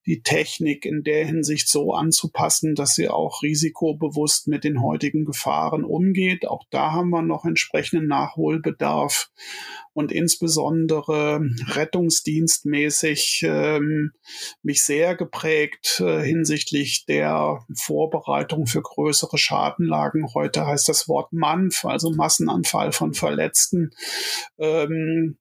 [0.07, 5.85] die Technik in der Hinsicht so anzupassen, dass sie auch risikobewusst mit den heutigen Gefahren
[5.85, 6.47] umgeht.
[6.49, 9.31] Auch da haben wir noch entsprechenden Nachholbedarf
[9.95, 14.13] und insbesondere rettungsdienstmäßig ähm,
[14.63, 20.27] mich sehr geprägt äh, hinsichtlich der Vorbereitung für größere Schadenlagen.
[20.35, 23.91] Heute heißt das Wort MANF, also Massenanfall von Verletzten,
[24.59, 25.39] ähm,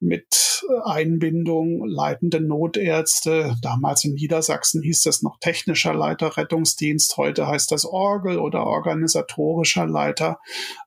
[0.00, 3.56] mit Einbindung leitende Notärzte.
[3.62, 9.86] Damals in Niedersachsen hieß das noch technischer Leiter Rettungsdienst, heute heißt das Orgel oder organisatorischer
[9.86, 10.38] Leiter.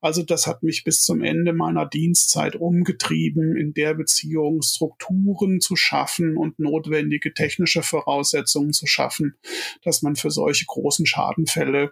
[0.02, 5.60] Also das hat mich bis zum Ende meiner Dienstzeit umgetrieben getrieben, in der Beziehung Strukturen
[5.60, 9.36] zu schaffen und notwendige technische Voraussetzungen zu schaffen,
[9.84, 11.92] dass man für solche großen Schadenfälle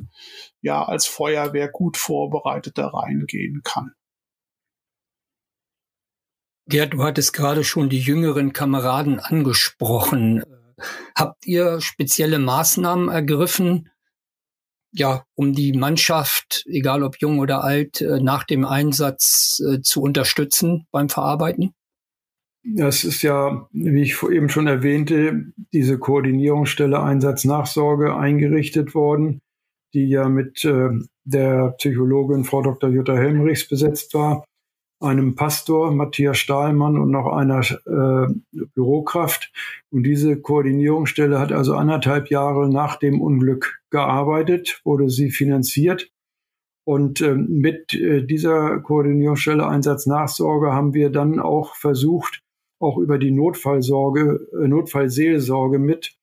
[0.62, 3.94] ja als Feuerwehr gut vorbereitet da reingehen kann.
[6.68, 10.44] Gerd, du hattest gerade schon die jüngeren Kameraden angesprochen.
[11.16, 13.90] Habt ihr spezielle Maßnahmen ergriffen,
[14.92, 20.02] ja, um die Mannschaft, egal ob jung oder alt, äh, nach dem Einsatz äh, zu
[20.02, 21.74] unterstützen beim Verarbeiten?
[22.64, 29.42] Das ist ja, wie ich eben schon erwähnte, diese Koordinierungsstelle Einsatznachsorge eingerichtet worden,
[29.94, 30.90] die ja mit äh,
[31.26, 32.90] der Psychologin Frau Dr.
[32.90, 34.46] Jutta Helmrichs besetzt war
[35.06, 38.34] einem Pastor, Matthias Stahlmann und noch einer äh,
[38.74, 39.52] Bürokraft.
[39.92, 46.10] Und diese Koordinierungsstelle hat also anderthalb Jahre nach dem Unglück gearbeitet, wurde sie finanziert.
[46.86, 52.42] Und äh, mit äh, dieser Koordinierungsstelle Einsatznachsorge haben wir dann auch versucht,
[52.80, 56.16] auch über die Notfallsorge, äh, Notfallseelsorge mit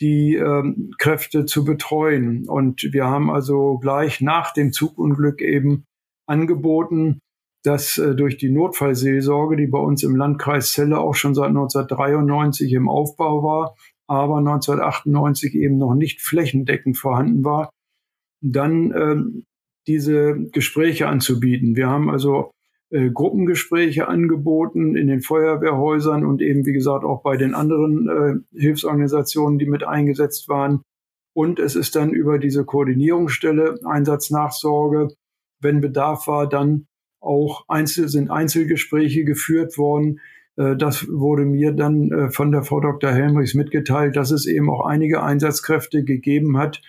[0.00, 2.48] die ähm, Kräfte zu betreuen.
[2.48, 5.84] Und wir haben also gleich nach dem Zugunglück eben
[6.26, 7.20] angeboten,
[7.62, 12.72] dass äh, durch die Notfallseelsorge, die bei uns im Landkreis Celle auch schon seit 1993
[12.72, 13.74] im Aufbau war,
[14.06, 17.70] aber 1998 eben noch nicht flächendeckend vorhanden war,
[18.42, 19.42] dann äh,
[19.86, 21.76] diese Gespräche anzubieten.
[21.76, 22.50] Wir haben also
[22.90, 28.08] äh, Gruppengespräche angeboten in den Feuerwehrhäusern und eben, wie gesagt, auch bei den anderen
[28.54, 30.82] äh, Hilfsorganisationen, die mit eingesetzt waren.
[31.32, 35.08] Und es ist dann über diese Koordinierungsstelle Einsatznachsorge,
[35.60, 36.86] wenn Bedarf war, dann
[37.20, 40.20] auch Einzel, sind Einzelgespräche geführt worden.
[40.56, 43.12] Äh, das wurde mir dann äh, von der Frau Dr.
[43.12, 46.80] Helmrichs mitgeteilt, dass es eben auch einige Einsatzkräfte gegeben hat,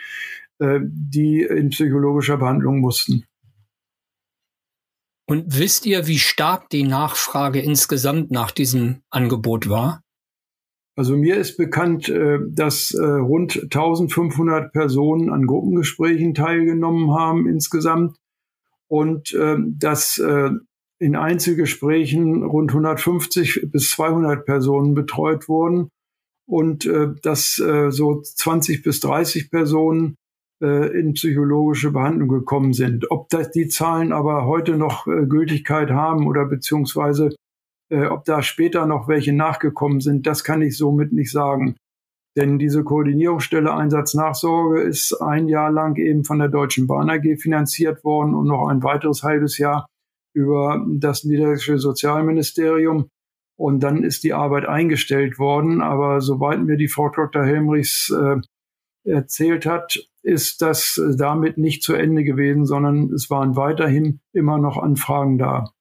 [0.59, 3.25] äh, die in psychologischer Behandlung mussten.
[5.27, 10.03] Und wisst ihr, wie stark die Nachfrage insgesamt nach diesem Angebot war?
[10.97, 12.11] Also mir ist bekannt,
[12.49, 18.17] dass rund 1500 Personen an Gruppengesprächen teilgenommen haben insgesamt
[18.91, 20.49] und äh, dass äh,
[20.99, 25.89] in Einzelgesprächen rund 150 bis 200 Personen betreut wurden
[26.45, 30.15] und äh, dass äh, so 20 bis 30 Personen
[30.61, 33.09] äh, in psychologische Behandlung gekommen sind.
[33.09, 37.33] Ob das die Zahlen aber heute noch äh, Gültigkeit haben oder beziehungsweise
[37.89, 41.77] äh, ob da später noch welche nachgekommen sind, das kann ich somit nicht sagen.
[42.37, 48.03] Denn diese Koordinierungsstelle Einsatznachsorge ist ein Jahr lang eben von der Deutschen Bahn AG finanziert
[48.05, 49.85] worden und noch ein weiteres halbes Jahr
[50.33, 53.09] über das Niederländische Sozialministerium.
[53.57, 55.81] Und dann ist die Arbeit eingestellt worden.
[55.81, 57.43] Aber soweit mir die Frau Dr.
[57.43, 58.37] Helmrichs äh,
[59.03, 64.77] erzählt hat, ist das damit nicht zu Ende gewesen, sondern es waren weiterhin immer noch
[64.77, 65.71] Anfragen da.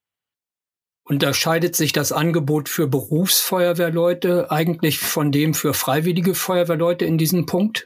[1.11, 7.85] Unterscheidet sich das Angebot für Berufsfeuerwehrleute eigentlich von dem für freiwillige Feuerwehrleute in diesem Punkt?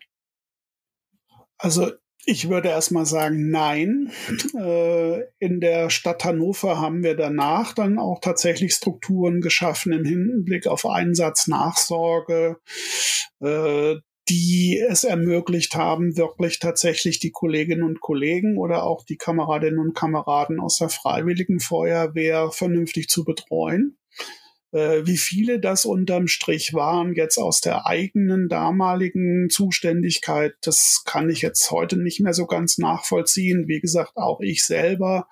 [1.56, 1.90] Also
[2.26, 4.12] ich würde erstmal sagen, nein.
[4.54, 10.66] Äh, in der Stadt Hannover haben wir danach dann auch tatsächlich Strukturen geschaffen im Hinblick
[10.66, 12.58] auf Einsatznachsorge,
[13.40, 13.94] äh,
[14.28, 19.94] die es ermöglicht haben, wirklich tatsächlich die Kolleginnen und Kollegen oder auch die Kameradinnen und
[19.94, 23.98] Kameraden aus der Freiwilligen Feuerwehr vernünftig zu betreuen.
[24.74, 31.30] Äh, wie viele das unterm Strich waren, jetzt aus der eigenen damaligen Zuständigkeit, das kann
[31.30, 33.68] ich jetzt heute nicht mehr so ganz nachvollziehen.
[33.68, 35.28] Wie gesagt, auch ich selber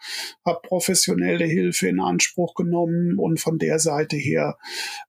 [0.46, 4.58] habe professionelle Hilfe in Anspruch genommen und von der Seite her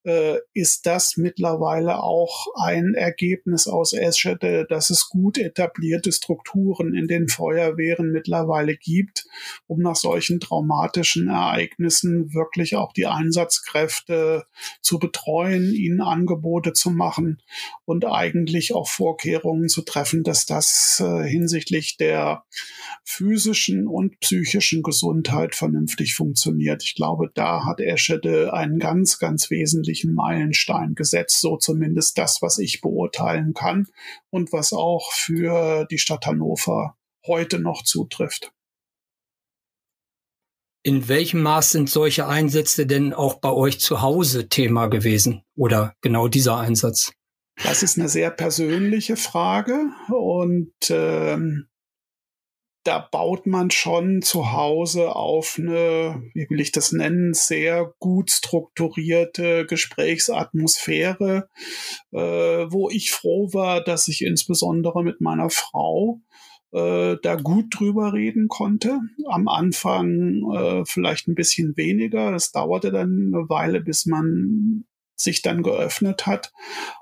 [0.04, 7.08] äh, ist das mittlerweile auch ein Ergebnis aus Eschede, dass es gut etablierte Strukturen in
[7.08, 9.26] den Feuerwehren mittlerweile gibt,
[9.68, 14.23] um nach solchen traumatischen Ereignissen wirklich auch die Einsatzkräfte
[14.82, 17.42] zu betreuen, ihnen Angebote zu machen
[17.86, 22.44] und eigentlich auch Vorkehrungen zu treffen, dass das äh, hinsichtlich der
[23.04, 26.84] physischen und psychischen Gesundheit vernünftig funktioniert.
[26.84, 32.58] Ich glaube, da hat Eschede einen ganz, ganz wesentlichen Meilenstein gesetzt, so zumindest das, was
[32.58, 33.88] ich beurteilen kann
[34.30, 38.52] und was auch für die Stadt Hannover heute noch zutrifft.
[40.86, 45.96] In welchem Maß sind solche Einsätze denn auch bei euch zu Hause Thema gewesen oder
[46.02, 47.14] genau dieser Einsatz?
[47.64, 51.70] Das ist eine sehr persönliche Frage und ähm,
[52.84, 58.30] da baut man schon zu Hause auf eine, wie will ich das nennen, sehr gut
[58.30, 61.48] strukturierte Gesprächsatmosphäre,
[62.12, 66.20] äh, wo ich froh war, dass ich insbesondere mit meiner Frau
[66.74, 69.00] äh, da gut drüber reden konnte.
[69.28, 72.32] Am Anfang äh, vielleicht ein bisschen weniger.
[72.32, 76.52] Das dauerte dann eine Weile, bis man sich dann geöffnet hat.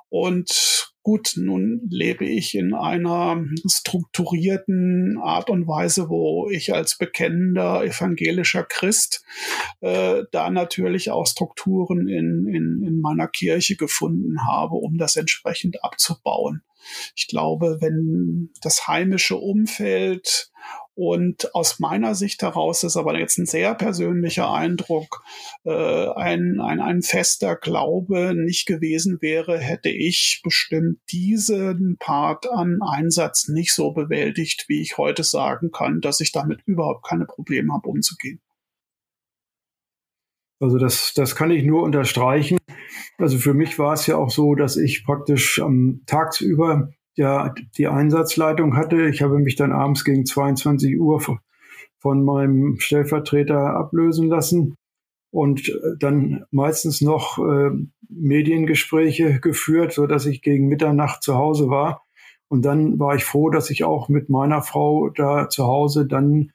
[0.09, 7.85] Und gut, nun lebe ich in einer strukturierten Art und Weise, wo ich als bekennender
[7.85, 9.23] evangelischer Christ
[9.79, 15.81] äh, da natürlich auch Strukturen in, in, in meiner Kirche gefunden habe, um das entsprechend
[15.81, 16.61] abzubauen.
[17.15, 20.51] Ich glaube, wenn das heimische Umfeld
[20.93, 25.23] und aus meiner Sicht heraus ist aber jetzt ein sehr persönlicher Eindruck,
[25.63, 32.79] äh, ein, ein, ein fester Glaube nicht gewesen wäre, hätte ich bestimmt diesen Part an
[32.81, 37.73] Einsatz nicht so bewältigt, wie ich heute sagen kann, dass ich damit überhaupt keine Probleme
[37.73, 38.41] habe, umzugehen.
[40.61, 42.57] Also das, das kann ich nur unterstreichen.
[43.17, 47.87] Also für mich war es ja auch so, dass ich praktisch am tagsüber ja die
[47.87, 49.07] Einsatzleitung hatte.
[49.09, 51.19] Ich habe mich dann abends gegen 22 Uhr
[51.99, 54.75] von meinem Stellvertreter ablösen lassen
[55.31, 57.71] und äh, dann meistens noch äh,
[58.09, 62.03] Mediengespräche geführt, so dass ich gegen Mitternacht zu Hause war.
[62.49, 66.51] Und dann war ich froh, dass ich auch mit meiner Frau da zu Hause dann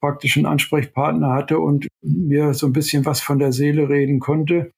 [0.00, 4.72] praktisch einen Ansprechpartner hatte und mir so ein bisschen was von der Seele reden konnte.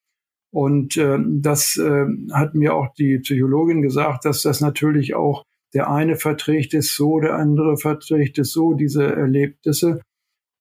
[0.53, 5.91] Und äh, das äh, hat mir auch die Psychologin gesagt, dass das natürlich auch der
[5.91, 10.03] eine verträgt es so, der andere verträgt es so, diese Erlebnisse.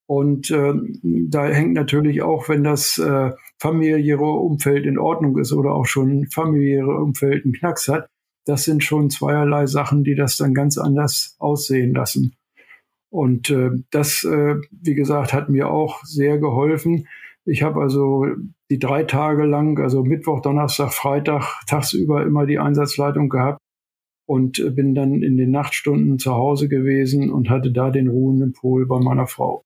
[0.07, 5.73] Und äh, da hängt natürlich auch, wenn das äh, familiäre Umfeld in Ordnung ist oder
[5.73, 8.07] auch schon familiäre Umfeld einen Knacks hat,
[8.45, 12.33] das sind schon zweierlei Sachen, die das dann ganz anders aussehen lassen.
[13.11, 17.07] Und äh, das, äh, wie gesagt, hat mir auch sehr geholfen.
[17.43, 18.25] Ich habe also
[18.69, 23.59] die drei Tage lang, also Mittwoch, Donnerstag, Freitag, tagsüber immer die Einsatzleitung gehabt
[24.25, 28.53] und äh, bin dann in den Nachtstunden zu Hause gewesen und hatte da den ruhenden
[28.53, 29.65] Pol bei meiner Frau.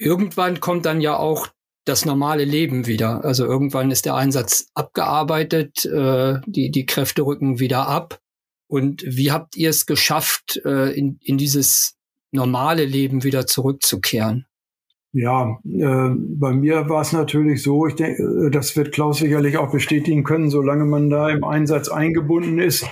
[0.00, 1.48] Irgendwann kommt dann ja auch
[1.84, 3.24] das normale Leben wieder.
[3.24, 8.20] Also irgendwann ist der Einsatz abgearbeitet, äh, die, die Kräfte rücken wieder ab.
[8.68, 11.96] Und wie habt ihr es geschafft, äh, in, in dieses
[12.30, 14.46] normale Leben wieder zurückzukehren?
[15.12, 19.56] Ja, äh, bei mir war es natürlich so, ich denke, äh, das wird Klaus sicherlich
[19.56, 22.84] auch bestätigen können, solange man da im Einsatz eingebunden ist,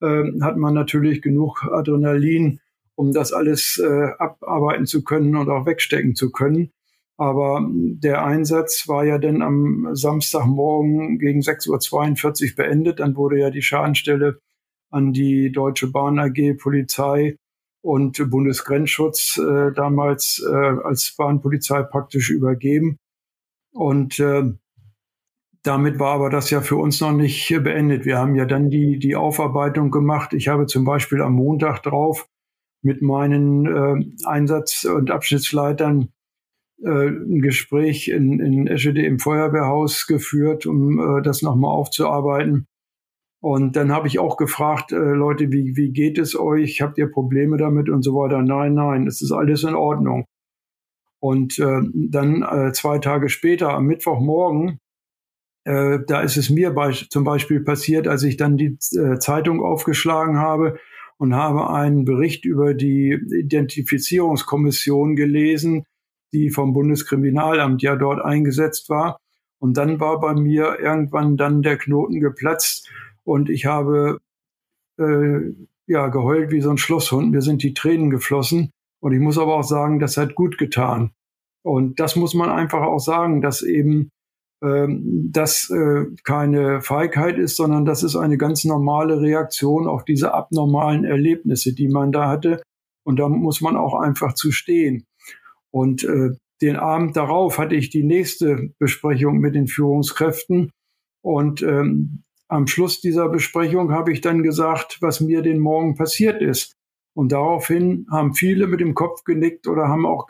[0.00, 2.58] äh, hat man natürlich genug Adrenalin,
[2.96, 6.72] um das alles äh, abarbeiten zu können und auch wegstecken zu können.
[7.16, 12.98] Aber der Einsatz war ja dann am Samstagmorgen gegen 6.42 Uhr beendet.
[12.98, 14.40] Dann wurde ja die Schadenstelle
[14.90, 17.36] an die Deutsche Bahn AG, Polizei
[17.82, 22.98] und Bundesgrenzschutz äh, damals äh, als Bahnpolizei praktisch übergeben.
[23.72, 24.52] Und äh,
[25.62, 28.04] damit war aber das ja für uns noch nicht beendet.
[28.04, 30.32] Wir haben ja dann die, die Aufarbeitung gemacht.
[30.32, 32.26] Ich habe zum Beispiel am Montag drauf
[32.82, 36.08] mit meinen äh, Einsatz- und Abschnittsleitern
[36.82, 42.66] äh, ein Gespräch in, in Eschede im Feuerwehrhaus geführt, um äh, das nochmal aufzuarbeiten.
[43.40, 46.82] Und dann habe ich auch gefragt, äh, Leute, wie, wie geht es euch?
[46.82, 48.42] Habt ihr Probleme damit und so weiter?
[48.42, 50.26] Nein, nein, es ist alles in Ordnung.
[51.20, 54.78] Und äh, dann äh, zwei Tage später, am Mittwochmorgen,
[55.64, 59.62] äh, da ist es mir bei, zum Beispiel passiert, als ich dann die äh, Zeitung
[59.62, 60.78] aufgeschlagen habe
[61.18, 65.84] und habe einen Bericht über die Identifizierungskommission gelesen,
[66.32, 69.18] die vom Bundeskriminalamt ja dort eingesetzt war.
[69.58, 72.88] Und dann war bei mir irgendwann dann der Knoten geplatzt
[73.24, 74.18] und ich habe
[74.98, 75.40] äh,
[75.86, 77.30] ja geheult wie so ein Schlusshund.
[77.30, 81.12] Mir sind die Tränen geflossen und ich muss aber auch sagen, das hat gut getan.
[81.62, 84.10] Und das muss man einfach auch sagen, dass eben
[84.62, 90.34] ähm, das äh, keine Feigheit ist, sondern das ist eine ganz normale Reaktion auf diese
[90.34, 92.62] abnormalen Erlebnisse, die man da hatte.
[93.04, 95.04] Und da muss man auch einfach zu stehen.
[95.70, 100.70] Und äh, den Abend darauf hatte ich die nächste Besprechung mit den Führungskräften.
[101.22, 106.42] Und ähm, am Schluss dieser Besprechung habe ich dann gesagt, was mir den Morgen passiert
[106.42, 106.76] ist.
[107.14, 110.26] Und daraufhin haben viele mit dem Kopf genickt oder haben auch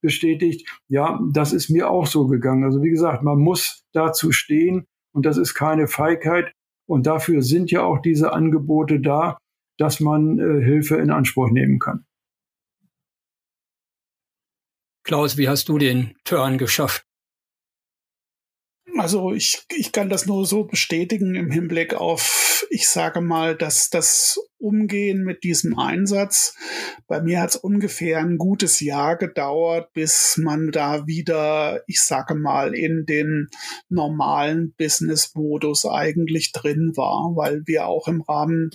[0.00, 2.64] bestätigt, ja, das ist mir auch so gegangen.
[2.64, 6.52] Also wie gesagt, man muss dazu stehen und das ist keine Feigheit.
[6.86, 9.38] Und dafür sind ja auch diese Angebote da,
[9.78, 12.04] dass man äh, Hilfe in Anspruch nehmen kann.
[15.04, 17.04] Klaus, wie hast du den Turn geschafft?
[18.98, 23.90] Also ich, ich kann das nur so bestätigen im Hinblick auf, ich sage mal, dass
[23.90, 26.54] das Umgehen mit diesem Einsatz.
[27.08, 32.36] Bei mir hat es ungefähr ein gutes Jahr gedauert, bis man da wieder, ich sage
[32.36, 33.48] mal, in den
[33.88, 38.70] normalen Business-Modus eigentlich drin war, weil wir auch im Rahmen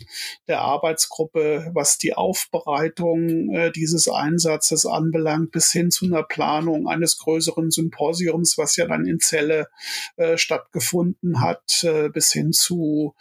[0.49, 7.17] der Arbeitsgruppe, was die Aufbereitung äh, dieses Einsatzes anbelangt, bis hin zu einer Planung eines
[7.17, 9.67] größeren Symposiums, was ja dann in Celle
[10.15, 13.15] äh, stattgefunden hat, äh, bis hin zu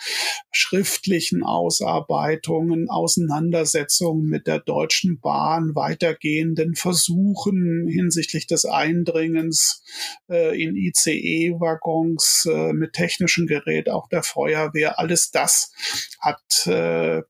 [0.51, 9.83] schriftlichen Ausarbeitungen, Auseinandersetzungen mit der Deutschen Bahn, weitergehenden Versuchen hinsichtlich des Eindringens
[10.31, 14.99] äh, in ICE-Waggons äh, mit technischem Gerät, auch der Feuerwehr.
[14.99, 15.73] Alles das
[16.21, 17.23] hat äh,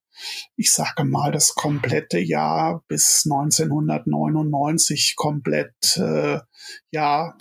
[0.57, 6.40] ich sage mal, das komplette Jahr bis 1999 komplett äh,
[6.90, 7.36] ja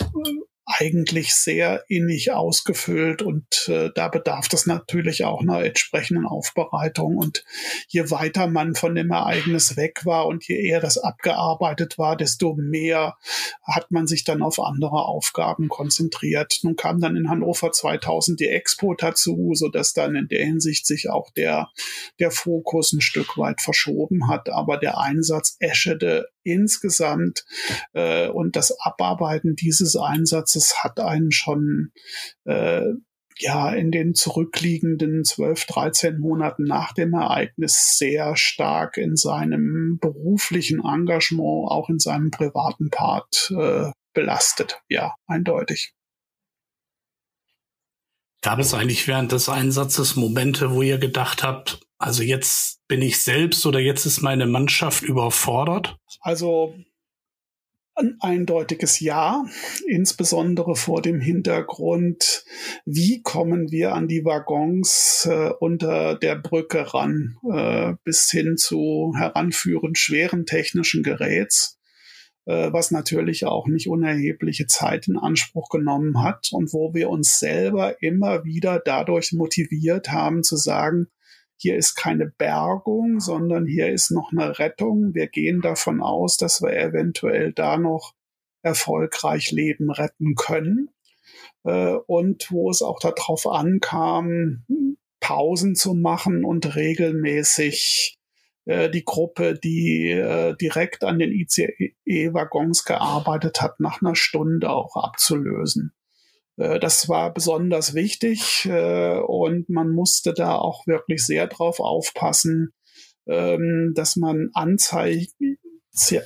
[0.68, 7.18] eigentlich sehr innig ausgefüllt und äh, da bedarf es natürlich auch einer entsprechenden Aufbereitung.
[7.18, 7.45] Und
[7.88, 12.55] je weiter man von dem Ereignis weg war und je eher das abgearbeitet war, desto
[12.55, 13.16] mehr
[13.63, 16.59] hat man sich dann auf andere Aufgaben konzentriert.
[16.63, 20.88] Nun kam dann in Hannover 2000 die Expo dazu, so dass dann in der Hinsicht
[20.88, 21.70] sich auch der,
[22.20, 24.49] der Fokus ein Stück weit verschoben hat.
[24.49, 27.43] Aber der Einsatz Eschede insgesamt
[27.93, 31.91] äh, und das Abarbeiten dieses Einsatzes hat einen schon
[32.46, 32.84] äh,
[33.38, 40.80] ja in den zurückliegenden 12, 13 Monaten nach dem Ereignis sehr stark in seinem beruflichen
[40.80, 44.82] Engagement, auch in seinem privaten Part äh, belastet.
[44.88, 45.95] Ja, eindeutig.
[48.46, 53.20] Gab es eigentlich während des Einsatzes Momente, wo ihr gedacht habt, also jetzt bin ich
[53.20, 55.98] selbst oder jetzt ist meine Mannschaft überfordert?
[56.22, 56.76] Also
[57.96, 59.46] ein eindeutiges Ja,
[59.88, 62.46] insbesondere vor dem Hintergrund,
[62.86, 69.16] wie kommen wir an die Waggons äh, unter der Brücke ran, äh, bis hin zu
[69.18, 71.74] Heranführen schweren technischen Geräts,
[72.46, 78.02] was natürlich auch nicht unerhebliche Zeit in Anspruch genommen hat und wo wir uns selber
[78.04, 81.08] immer wieder dadurch motiviert haben zu sagen,
[81.58, 85.14] hier ist keine Bergung, sondern hier ist noch eine Rettung.
[85.14, 88.14] Wir gehen davon aus, dass wir eventuell da noch
[88.62, 90.89] erfolgreich Leben retten können.
[91.64, 94.66] Äh, und wo es auch darauf ankam,
[95.20, 98.14] Pausen zu machen und regelmäßig äh,
[98.68, 105.93] die Gruppe, die äh, direkt an den ICE-Waggons gearbeitet hat, nach einer Stunde auch abzulösen.
[106.57, 112.74] Äh, das war besonders wichtig äh, und man musste da auch wirklich sehr drauf aufpassen,
[113.28, 115.57] ähm, dass man Anzeichen,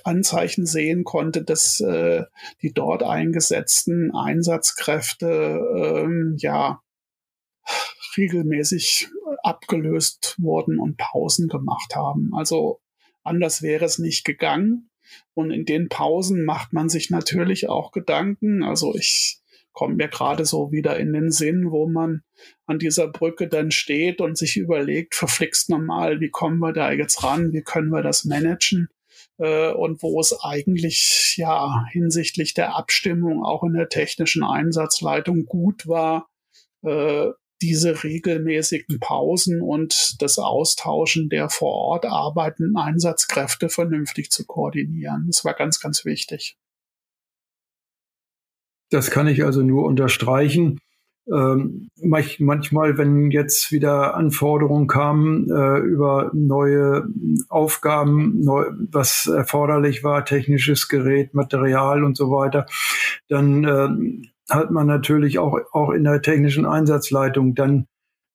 [0.04, 2.24] Anzeichen sehen konnte, dass äh,
[2.62, 6.82] die dort eingesetzten Einsatzkräfte ähm, ja
[8.18, 9.10] regelmäßig
[9.50, 12.32] abgelöst wurden und Pausen gemacht haben.
[12.34, 12.82] Also
[13.24, 14.90] anders wäre es nicht gegangen.
[15.34, 18.64] Und in den Pausen macht man sich natürlich auch Gedanken.
[18.64, 19.42] Also ich
[19.74, 22.22] kommt mir gerade so wieder in den Sinn, wo man
[22.66, 27.24] an dieser Brücke dann steht und sich überlegt, verflixt normal, wie kommen wir da jetzt
[27.24, 28.90] ran, wie können wir das managen?
[29.38, 35.88] Äh, und wo es eigentlich ja hinsichtlich der Abstimmung auch in der technischen Einsatzleitung gut
[35.88, 36.28] war,
[36.84, 37.30] äh,
[37.62, 45.26] diese regelmäßigen Pausen und das Austauschen der vor Ort arbeitenden Einsatzkräfte vernünftig zu koordinieren.
[45.28, 46.58] Das war ganz, ganz wichtig.
[48.90, 50.80] Das kann ich also nur unterstreichen.
[51.32, 57.08] ähm, manchmal, wenn jetzt wieder Anforderungen kamen äh, über neue
[57.50, 62.66] Aufgaben, neu, was erforderlich war, technisches Gerät, Material und so weiter,
[63.28, 67.88] dann äh, hat man natürlich auch, auch in der technischen Einsatzleitung dann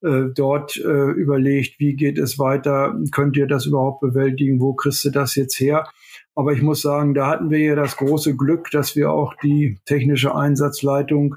[0.02, 5.04] äh, dort äh, überlegt, wie geht es weiter, könnt ihr das überhaupt bewältigen, wo kriegst
[5.04, 5.88] du das jetzt her?
[6.34, 9.78] Aber ich muss sagen, da hatten wir ja das große Glück, dass wir auch die
[9.84, 11.36] technische Einsatzleitung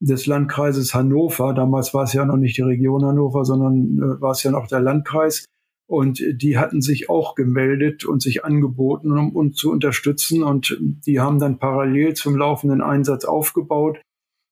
[0.00, 4.32] des Landkreises Hannover, damals war es ja noch nicht die Region Hannover, sondern äh, war
[4.32, 5.46] es ja noch der Landkreis,
[5.86, 10.42] und die hatten sich auch gemeldet und sich angeboten, um uns zu unterstützen.
[10.42, 14.00] Und die haben dann parallel zum laufenden Einsatz aufgebaut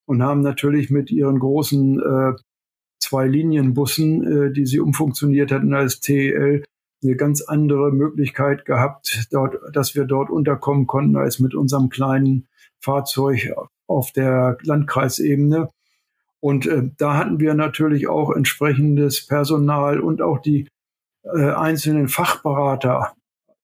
[0.07, 2.32] und haben natürlich mit ihren großen äh,
[3.00, 6.64] zwei Linienbussen, äh, die sie umfunktioniert hatten als TEL,
[7.03, 12.46] eine ganz andere Möglichkeit gehabt, dort, dass wir dort unterkommen konnten als mit unserem kleinen
[12.80, 13.53] Fahrzeug
[13.88, 15.70] auf der Landkreisebene.
[16.40, 20.68] Und äh, da hatten wir natürlich auch entsprechendes Personal und auch die
[21.24, 23.14] äh, einzelnen Fachberater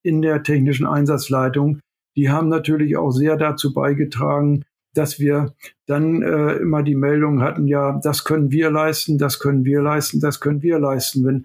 [0.03, 1.81] in der technischen Einsatzleitung,
[2.17, 4.65] die haben natürlich auch sehr dazu beigetragen,
[4.95, 5.55] dass wir
[5.87, 10.21] dann äh, immer die Meldung hatten, ja, das können wir leisten, das können wir leisten,
[10.21, 11.45] das können wir leisten, wenn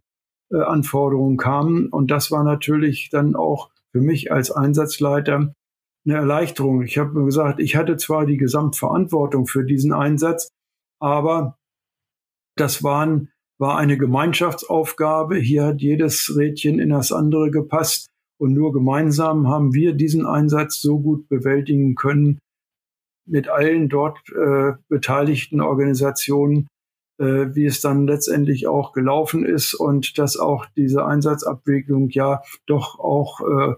[0.51, 1.87] äh, Anforderungen kamen.
[1.89, 5.53] Und das war natürlich dann auch für mich als Einsatzleiter
[6.05, 6.81] eine Erleichterung.
[6.81, 10.49] Ich habe gesagt, ich hatte zwar die Gesamtverantwortung für diesen Einsatz,
[10.99, 11.57] aber
[12.55, 13.29] das waren,
[13.59, 15.37] war eine Gemeinschaftsaufgabe.
[15.37, 18.07] Hier hat jedes Rädchen in das andere gepasst.
[18.39, 22.39] Und nur gemeinsam haben wir diesen Einsatz so gut bewältigen können
[23.25, 26.67] mit allen dort äh, beteiligten Organisationen,
[27.19, 32.99] äh, wie es dann letztendlich auch gelaufen ist und dass auch diese Einsatzabwicklung ja doch
[32.99, 33.73] auch äh,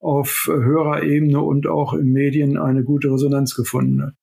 [0.00, 4.14] auf höherer Ebene und auch in Medien eine gute Resonanz gefunden hat.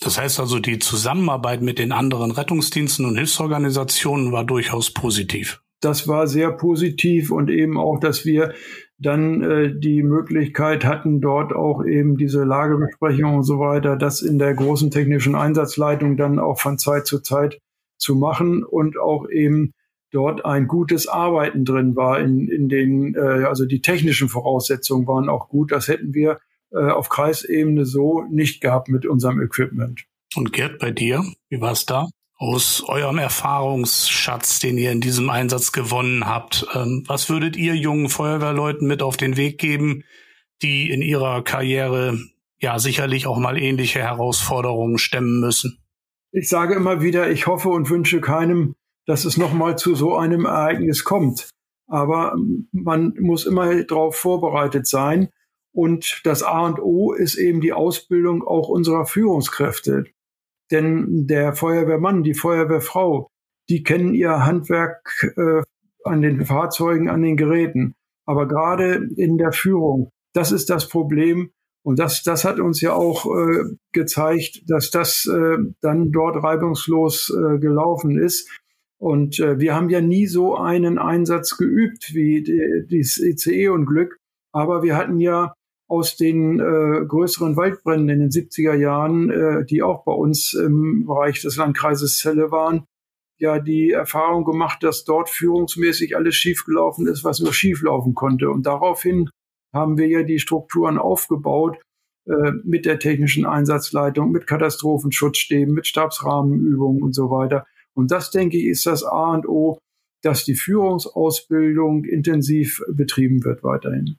[0.00, 5.62] Das heißt also, die Zusammenarbeit mit den anderen Rettungsdiensten und Hilfsorganisationen war durchaus positiv.
[5.80, 8.54] Das war sehr positiv und eben auch, dass wir
[8.98, 14.38] dann äh, die Möglichkeit hatten, dort auch eben diese Lagebesprechung und so weiter, das in
[14.38, 17.60] der großen technischen Einsatzleitung dann auch von Zeit zu Zeit
[17.98, 19.72] zu machen und auch eben
[20.12, 25.28] dort ein gutes Arbeiten drin war in, in den, äh, also die technischen Voraussetzungen waren
[25.28, 25.72] auch gut.
[25.72, 26.38] Das hätten wir
[26.72, 30.04] äh, auf Kreisebene so nicht gehabt mit unserem Equipment.
[30.34, 32.08] Und Gerd, bei dir, wie war es da?
[32.38, 38.10] Aus eurem Erfahrungsschatz, den ihr in diesem Einsatz gewonnen habt, ähm, was würdet ihr jungen
[38.10, 40.04] Feuerwehrleuten mit auf den Weg geben,
[40.62, 42.18] die in ihrer Karriere
[42.58, 45.78] ja sicherlich auch mal ähnliche Herausforderungen stemmen müssen?
[46.32, 48.74] Ich sage immer wieder, ich hoffe und wünsche keinem
[49.06, 51.48] dass es nochmal zu so einem Ereignis kommt.
[51.88, 52.36] Aber
[52.72, 55.28] man muss immer darauf vorbereitet sein.
[55.72, 60.06] Und das A und O ist eben die Ausbildung auch unserer Führungskräfte.
[60.70, 63.30] Denn der Feuerwehrmann, die Feuerwehrfrau,
[63.68, 65.62] die kennen ihr Handwerk äh,
[66.04, 67.94] an den Fahrzeugen, an den Geräten.
[68.26, 71.50] Aber gerade in der Führung, das ist das Problem.
[71.84, 77.30] Und das, das hat uns ja auch äh, gezeigt, dass das äh, dann dort reibungslos
[77.30, 78.50] äh, gelaufen ist.
[78.98, 82.42] Und äh, wir haben ja nie so einen Einsatz geübt wie
[82.90, 84.16] dieses ECE-Unglück,
[84.52, 85.54] aber wir hatten ja
[85.88, 91.06] aus den äh, größeren Waldbränden in den 70er Jahren, äh, die auch bei uns im
[91.06, 92.86] Bereich des Landkreises Celle waren,
[93.38, 98.50] ja die Erfahrung gemacht, dass dort führungsmäßig alles schiefgelaufen ist, was nur schieflaufen konnte.
[98.50, 99.28] Und daraufhin
[99.72, 101.78] haben wir ja die Strukturen aufgebaut
[102.26, 107.66] äh, mit der technischen Einsatzleitung, mit Katastrophenschutzstäben, mit Stabsrahmenübungen und so weiter.
[107.94, 109.78] Und das, denke ich, ist das A und O,
[110.22, 114.16] dass die Führungsausbildung intensiv betrieben wird weiterhin.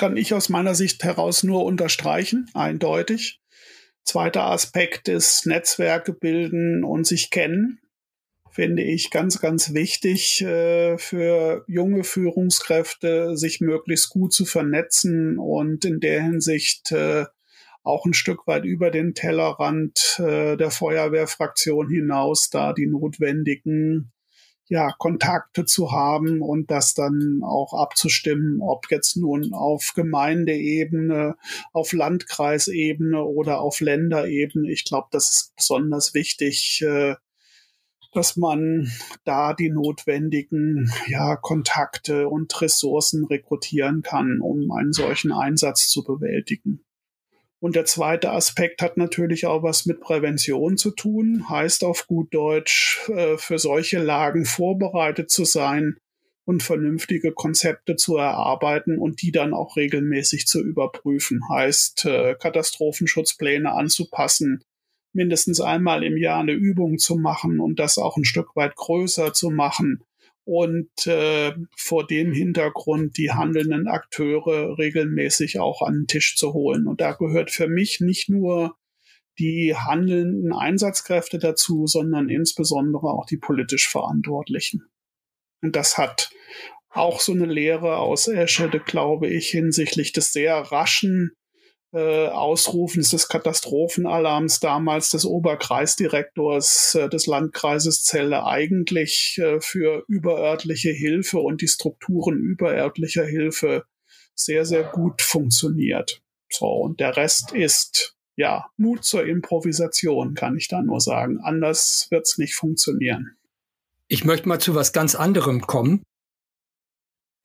[0.00, 3.38] Kann ich aus meiner Sicht heraus nur unterstreichen, eindeutig.
[4.02, 7.80] Zweiter Aspekt ist Netzwerke bilden und sich kennen.
[8.50, 15.84] Finde ich ganz, ganz wichtig äh, für junge Führungskräfte, sich möglichst gut zu vernetzen und
[15.84, 17.26] in der Hinsicht äh,
[17.82, 24.12] auch ein Stück weit über den Tellerrand äh, der Feuerwehrfraktion hinaus da die notwendigen
[24.70, 31.36] ja, Kontakte zu haben und das dann auch abzustimmen, ob jetzt nun auf Gemeindeebene,
[31.72, 34.70] auf Landkreisebene oder auf Länderebene.
[34.70, 37.16] Ich glaube, das ist besonders wichtig, äh,
[38.12, 38.88] dass man
[39.24, 46.84] da die notwendigen ja, Kontakte und Ressourcen rekrutieren kann, um einen solchen Einsatz zu bewältigen.
[47.60, 52.32] Und der zweite Aspekt hat natürlich auch was mit Prävention zu tun, heißt auf gut
[52.34, 55.98] Deutsch, äh, für solche Lagen vorbereitet zu sein
[56.46, 61.42] und vernünftige Konzepte zu erarbeiten und die dann auch regelmäßig zu überprüfen.
[61.50, 64.64] Heißt, äh, Katastrophenschutzpläne anzupassen,
[65.12, 69.34] mindestens einmal im Jahr eine Übung zu machen und das auch ein Stück weit größer
[69.34, 70.02] zu machen
[70.44, 76.86] und äh, vor dem Hintergrund die handelnden Akteure regelmäßig auch an den Tisch zu holen.
[76.86, 78.76] Und da gehört für mich nicht nur
[79.38, 84.90] die handelnden Einsatzkräfte dazu, sondern insbesondere auch die politisch Verantwortlichen.
[85.62, 86.30] Und das hat
[86.90, 91.32] auch so eine Lehre aus Eschede, glaube ich, hinsichtlich des sehr raschen
[91.92, 100.90] äh, Ausrufens des Katastrophenalarms damals des Oberkreisdirektors äh, des Landkreises Celle eigentlich äh, für überörtliche
[100.90, 103.84] Hilfe und die Strukturen überörtlicher Hilfe
[104.34, 106.22] sehr, sehr gut funktioniert.
[106.48, 111.40] So, und der Rest ist ja Mut zur Improvisation, kann ich da nur sagen.
[111.42, 113.36] Anders wird's nicht funktionieren.
[114.08, 116.02] Ich möchte mal zu was ganz anderem kommen.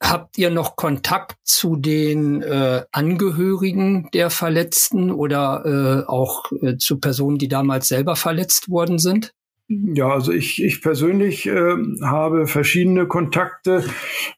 [0.02, 7.00] Habt ihr noch Kontakt zu den äh, Angehörigen der Verletzten oder äh, auch äh, zu
[7.00, 9.32] Personen, die damals selber verletzt worden sind?
[9.68, 13.84] Ja, also ich, ich persönlich äh, habe verschiedene Kontakte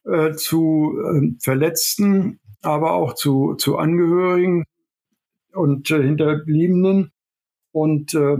[0.05, 4.63] äh, zu äh, Verletzten, aber auch zu, zu Angehörigen
[5.53, 7.11] und äh, Hinterbliebenen.
[7.71, 8.37] Und äh,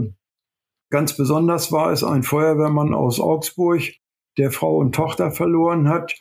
[0.90, 3.82] ganz besonders war es ein Feuerwehrmann aus Augsburg,
[4.36, 6.14] der Frau und Tochter verloren hat.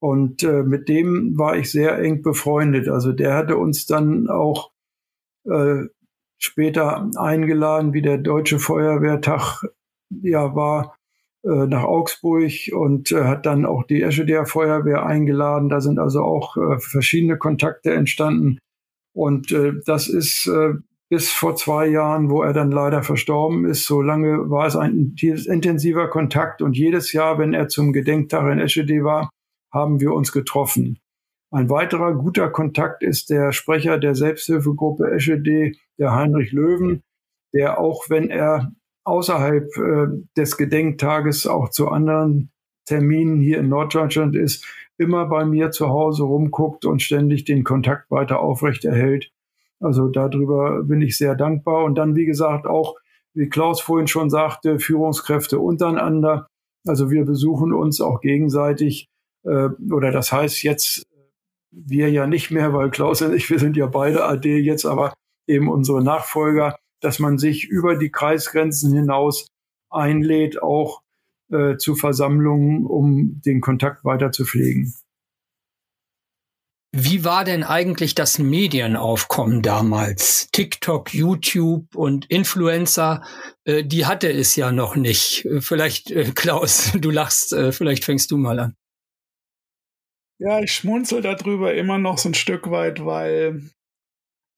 [0.00, 2.88] Und äh, mit dem war ich sehr eng befreundet.
[2.88, 4.70] Also der hatte uns dann auch
[5.44, 5.84] äh,
[6.38, 9.62] später eingeladen, wie der Deutsche Feuerwehrtag
[10.22, 10.96] ja war,
[11.44, 15.68] äh, nach Augsburg und äh, hat dann auch die Escheder Feuerwehr eingeladen.
[15.68, 18.58] Da sind also auch äh, verschiedene Kontakte entstanden.
[19.14, 20.74] Und äh, das ist äh,
[21.10, 23.84] bis vor zwei Jahren, wo er dann leider verstorben ist.
[23.84, 28.60] So lange war es ein intensiver Kontakt und jedes Jahr, wenn er zum Gedenktag in
[28.60, 29.28] Eschede war,
[29.72, 30.98] haben wir uns getroffen.
[31.52, 37.02] Ein weiterer guter Kontakt ist der Sprecher der Selbsthilfegruppe Eschede, der Heinrich Löwen,
[37.52, 38.72] der auch wenn er
[39.04, 40.06] außerhalb äh,
[40.36, 42.50] des Gedenktages auch zu anderen
[42.86, 44.64] Terminen hier in Norddeutschland ist,
[44.98, 49.32] immer bei mir zu Hause rumguckt und ständig den Kontakt weiter aufrechterhält.
[49.80, 51.84] Also darüber bin ich sehr dankbar.
[51.84, 52.96] Und dann, wie gesagt, auch,
[53.32, 56.46] wie Klaus vorhin schon sagte, Führungskräfte untereinander.
[56.86, 59.08] Also wir besuchen uns auch gegenseitig.
[59.44, 61.06] Äh, oder das heißt jetzt
[61.72, 65.14] wir ja nicht mehr, weil Klaus und ich, wir sind ja beide AD jetzt, aber
[65.46, 69.48] eben unsere Nachfolger, dass man sich über die Kreisgrenzen hinaus
[69.88, 71.02] einlädt, auch
[71.50, 74.94] äh, zu Versammlungen, um den Kontakt weiter zu pflegen.
[76.92, 80.48] Wie war denn eigentlich das Medienaufkommen damals?
[80.50, 83.22] TikTok, YouTube und Influencer,
[83.64, 85.44] äh, die hatte es ja noch nicht.
[85.44, 88.74] Äh, vielleicht, äh, Klaus, du lachst, äh, vielleicht fängst du mal an.
[90.42, 93.60] Ja, ich schmunzel darüber immer noch so ein Stück weit, weil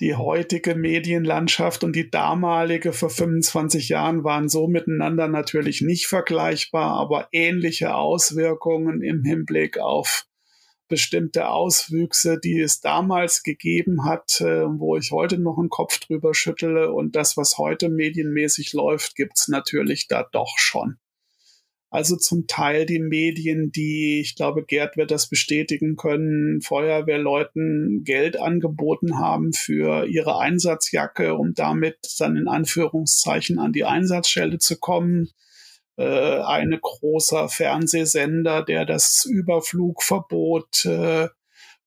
[0.01, 6.93] die heutige Medienlandschaft und die damalige vor 25 Jahren waren so miteinander natürlich nicht vergleichbar,
[6.93, 10.25] aber ähnliche Auswirkungen im Hinblick auf
[10.87, 16.33] bestimmte Auswüchse, die es damals gegeben hat, äh, wo ich heute noch einen Kopf drüber
[16.33, 16.93] schüttele.
[16.93, 20.99] Und das, was heute medienmäßig läuft, gibt's natürlich da doch schon.
[21.93, 28.41] Also zum Teil die Medien, die, ich glaube, Gerd wird das bestätigen können, Feuerwehrleuten Geld
[28.41, 35.29] angeboten haben für ihre Einsatzjacke, um damit dann in Anführungszeichen an die Einsatzstelle zu kommen.
[35.99, 36.05] Äh,
[36.41, 41.29] eine großer Fernsehsender, der das Überflugverbot äh,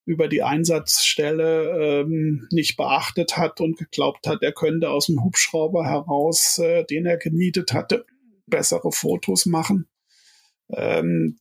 [0.06, 5.84] über die Einsatzstelle ähm, nicht beachtet hat und geglaubt hat, er könnte aus dem Hubschrauber
[5.84, 8.06] heraus, äh, den er gemietet hatte,
[8.46, 9.88] bessere Fotos machen.
[10.70, 11.40] Ähm,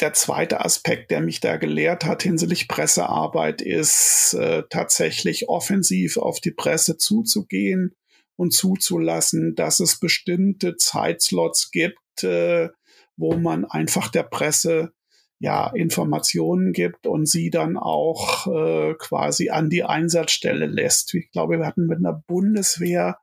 [0.00, 6.40] der zweite Aspekt, der mich da gelehrt hat hinsichtlich Pressearbeit, ist äh, tatsächlich offensiv auf
[6.40, 7.94] die Presse zuzugehen
[8.36, 12.70] und zuzulassen, dass es bestimmte Zeitslots gibt, äh,
[13.16, 14.92] wo man einfach der Presse
[15.38, 21.14] ja Informationen gibt und sie dann auch äh, quasi an die Einsatzstelle lässt.
[21.14, 23.18] Ich glaube, wir hatten mit einer Bundeswehr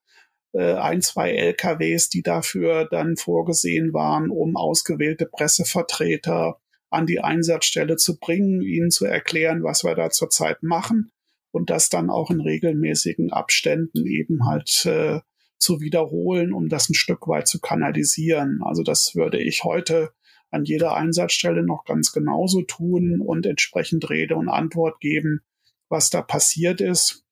[0.57, 8.17] ein, zwei LKWs, die dafür dann vorgesehen waren, um ausgewählte Pressevertreter an die Einsatzstelle zu
[8.17, 11.11] bringen, ihnen zu erklären, was wir da zurzeit machen
[11.51, 15.19] und das dann auch in regelmäßigen Abständen eben halt äh,
[15.59, 18.61] zu wiederholen, um das ein Stück weit zu kanalisieren.
[18.63, 20.11] Also das würde ich heute
[20.51, 25.41] an jeder Einsatzstelle noch ganz genauso tun und entsprechend Rede und Antwort geben,
[25.89, 27.23] was da passiert ist.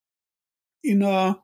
[0.82, 1.44] Inner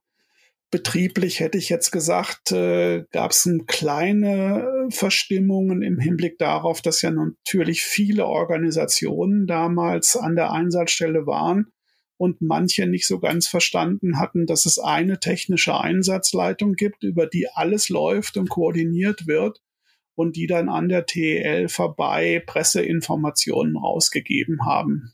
[0.73, 7.11] betrieblich hätte ich jetzt gesagt, äh, gab es kleine Verstimmungen im Hinblick darauf, dass ja
[7.11, 11.67] natürlich viele Organisationen damals an der Einsatzstelle waren
[12.17, 17.47] und manche nicht so ganz verstanden hatten, dass es eine technische Einsatzleitung gibt, über die
[17.53, 19.61] alles läuft und koordiniert wird
[20.15, 25.13] und die dann an der TEL vorbei Presseinformationen rausgegeben haben.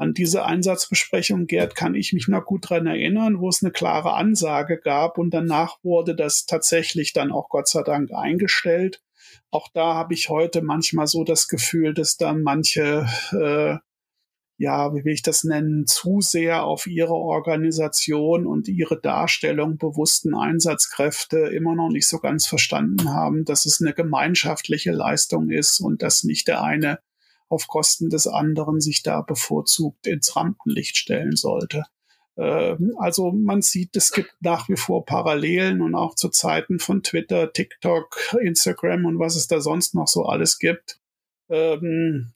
[0.00, 4.14] An diese Einsatzbesprechung, Gerd, kann ich mich noch gut dran erinnern, wo es eine klare
[4.14, 9.02] Ansage gab und danach wurde das tatsächlich dann auch Gott sei Dank eingestellt.
[9.50, 13.78] Auch da habe ich heute manchmal so das Gefühl, dass da manche, äh,
[14.56, 20.32] ja, wie will ich das nennen, zu sehr auf ihre Organisation und ihre Darstellung bewussten
[20.32, 26.02] Einsatzkräfte immer noch nicht so ganz verstanden haben, dass es eine gemeinschaftliche Leistung ist und
[26.02, 27.00] dass nicht der eine
[27.48, 31.84] auf Kosten des anderen sich da bevorzugt ins Rampenlicht stellen sollte.
[32.36, 37.02] Ähm, also man sieht, es gibt nach wie vor Parallelen und auch zu Zeiten von
[37.02, 41.00] Twitter, TikTok, Instagram und was es da sonst noch so alles gibt.
[41.50, 42.32] Ähm,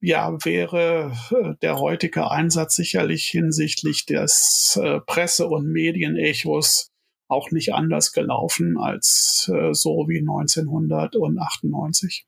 [0.00, 6.90] ja, wäre äh, der heutige Einsatz sicherlich hinsichtlich des äh, Presse- und Medienechos
[7.28, 12.26] auch nicht anders gelaufen als äh, so wie 1998.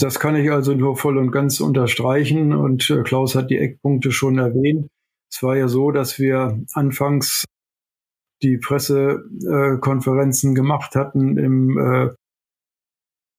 [0.00, 4.12] Das kann ich also nur voll und ganz unterstreichen und äh, Klaus hat die Eckpunkte
[4.12, 4.88] schon erwähnt.
[5.30, 7.44] Es war ja so, dass wir anfangs
[8.42, 12.10] die Pressekonferenzen äh, gemacht hatten im äh,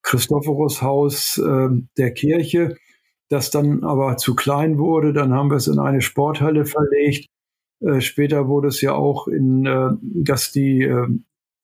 [0.04, 2.76] Christophorus-Haus äh, der Kirche,
[3.30, 5.14] das dann aber zu klein wurde.
[5.14, 7.28] Dann haben wir es in eine Sporthalle verlegt.
[7.82, 11.08] Äh, später wurde es ja auch in, äh, dass die äh,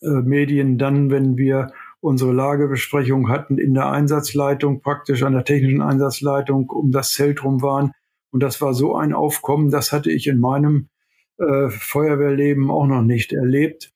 [0.01, 1.73] äh, Medien dann, wenn wir
[2.05, 7.63] unsere Lagebesprechung hatten in der Einsatzleitung, praktisch an der technischen Einsatzleitung um das Zelt rum
[7.63, 7.93] waren.
[8.31, 10.89] Und das war so ein Aufkommen, das hatte ich in meinem
[11.37, 13.91] äh, Feuerwehrleben auch noch nicht erlebt.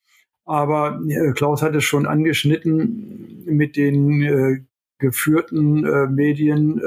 [0.45, 4.66] Aber äh, Klaus hat es schon angeschnitten mit den äh,
[4.97, 6.82] geführten äh, Medien.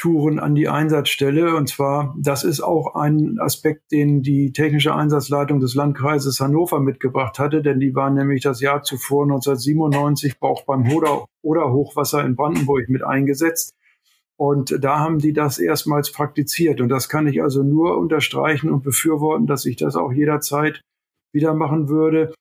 [0.00, 1.54] Touren an die Einsatzstelle.
[1.54, 7.38] Und zwar, das ist auch ein Aspekt, den die technische Einsatzleitung des Landkreises Hannover mitgebracht
[7.38, 12.34] hatte, denn die waren nämlich das Jahr zuvor 1997 auch beim Oder, Oder Hochwasser in
[12.34, 13.74] Brandenburg mit eingesetzt.
[14.38, 16.80] Und da haben die das erstmals praktiziert.
[16.80, 20.80] Und das kann ich also nur unterstreichen und befürworten, dass ich das auch jederzeit
[21.30, 22.32] wieder machen würde.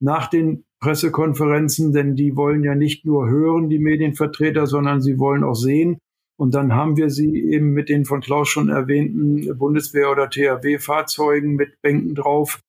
[0.00, 5.44] Nach den Pressekonferenzen, denn die wollen ja nicht nur hören, die Medienvertreter, sondern sie wollen
[5.44, 5.98] auch sehen.
[6.36, 11.54] Und dann haben wir sie eben mit den von Klaus schon erwähnten Bundeswehr- oder THW-Fahrzeugen
[11.54, 12.60] mit Bänken drauf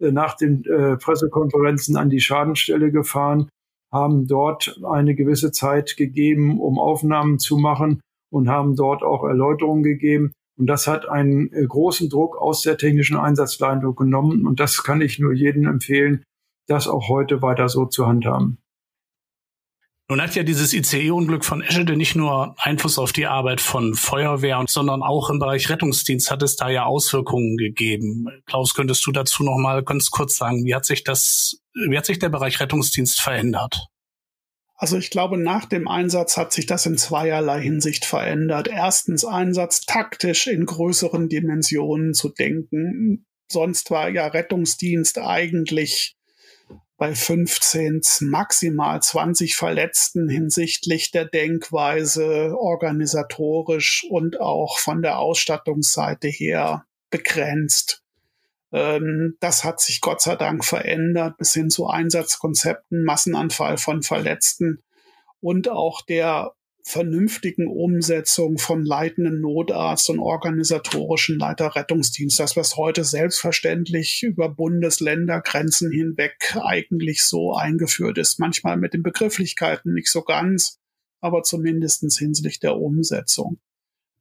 [0.00, 3.48] äh, nach den äh, Pressekonferenzen an die Schadenstelle gefahren,
[3.92, 8.00] haben dort eine gewisse Zeit gegeben, um Aufnahmen zu machen
[8.30, 10.32] und haben dort auch Erläuterungen gegeben.
[10.58, 14.46] Und das hat einen äh, großen Druck aus der technischen Einsatzleitung genommen.
[14.46, 16.24] Und das kann ich nur jedem empfehlen,
[16.66, 18.58] das auch heute weiter so zu handhaben.
[20.08, 24.64] Nun hat ja dieses ICE-Unglück von Eschede nicht nur Einfluss auf die Arbeit von Feuerwehr,
[24.68, 28.28] sondern auch im Bereich Rettungsdienst hat es da ja Auswirkungen gegeben.
[28.46, 32.06] Klaus, könntest du dazu noch mal ganz kurz sagen, wie hat sich das, wie hat
[32.06, 33.88] sich der Bereich Rettungsdienst verändert?
[34.76, 38.68] Also ich glaube, nach dem Einsatz hat sich das in zweierlei Hinsicht verändert.
[38.68, 43.26] Erstens Einsatz taktisch in größeren Dimensionen zu denken.
[43.50, 46.15] Sonst war ja Rettungsdienst eigentlich
[46.96, 56.86] bei 15, maximal 20 Verletzten hinsichtlich der Denkweise organisatorisch und auch von der Ausstattungsseite her
[57.10, 58.02] begrenzt.
[58.72, 64.82] Ähm, das hat sich Gott sei Dank verändert bis hin zu Einsatzkonzepten, Massenanfall von Verletzten
[65.40, 66.52] und auch der
[66.86, 75.90] vernünftigen Umsetzung von leitenden Notarzt und organisatorischen Leiter Rettungsdienst, das was heute selbstverständlich über Bundesländergrenzen
[75.90, 78.38] hinweg eigentlich so eingeführt ist.
[78.38, 80.78] Manchmal mit den Begrifflichkeiten nicht so ganz,
[81.20, 83.58] aber zumindestens hinsichtlich der Umsetzung.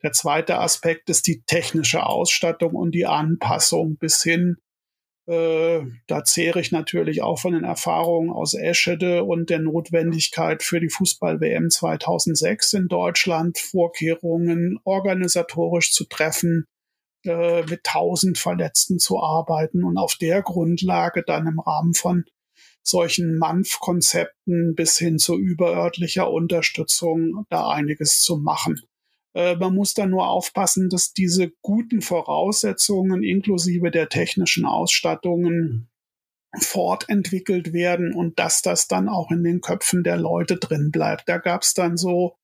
[0.02, 4.58] Der zweite Aspekt ist die technische Ausstattung und die Anpassung bis hin
[5.28, 10.90] da zehre ich natürlich auch von den Erfahrungen aus Eschede und der Notwendigkeit für die
[10.90, 16.66] Fußball-WM 2006 in Deutschland, Vorkehrungen organisatorisch zu treffen,
[17.26, 22.26] äh, mit tausend Verletzten zu arbeiten und auf der Grundlage dann im Rahmen von
[22.84, 28.80] solchen MANF-Konzepten bis hin zu überörtlicher Unterstützung da einiges zu machen.
[29.36, 35.90] Äh, man muss da nur aufpassen, dass diese guten Voraussetzungen inklusive der technischen Ausstattungen
[36.58, 41.28] fortentwickelt werden und dass das dann auch in den Köpfen der Leute drin bleibt.
[41.28, 42.38] Da gab es dann so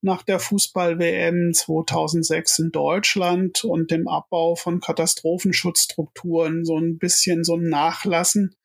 [0.00, 7.54] nach der Fußball-WM 2006 in Deutschland und dem Abbau von Katastrophenschutzstrukturen so ein bisschen so
[7.54, 8.56] ein Nachlassen.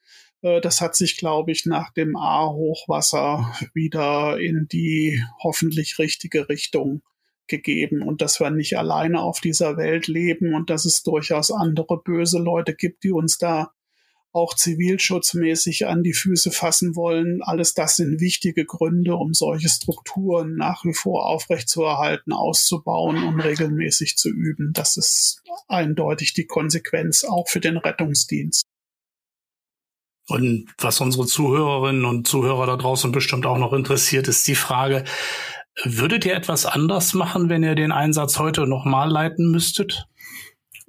[0.42, 7.04] Äh, das hat sich, glaube ich, nach dem A-Hochwasser wieder in die hoffentlich richtige Richtung
[7.48, 12.02] gegeben und dass wir nicht alleine auf dieser Welt leben und dass es durchaus andere
[12.02, 13.72] böse Leute gibt, die uns da
[14.38, 17.42] auch zivilschutzmäßig an die Füße fassen wollen.
[17.42, 24.16] Alles das sind wichtige Gründe, um solche Strukturen nach wie vor aufrechtzuerhalten, auszubauen und regelmäßig
[24.18, 24.74] zu üben.
[24.74, 28.64] Das ist eindeutig die Konsequenz auch für den Rettungsdienst.
[30.30, 35.06] Und was unsere Zuhörerinnen und Zuhörer da draußen bestimmt auch noch interessiert, ist die Frage,
[35.84, 40.08] würdet ihr etwas anders machen, wenn ihr den Einsatz heute nochmal leiten müsstet?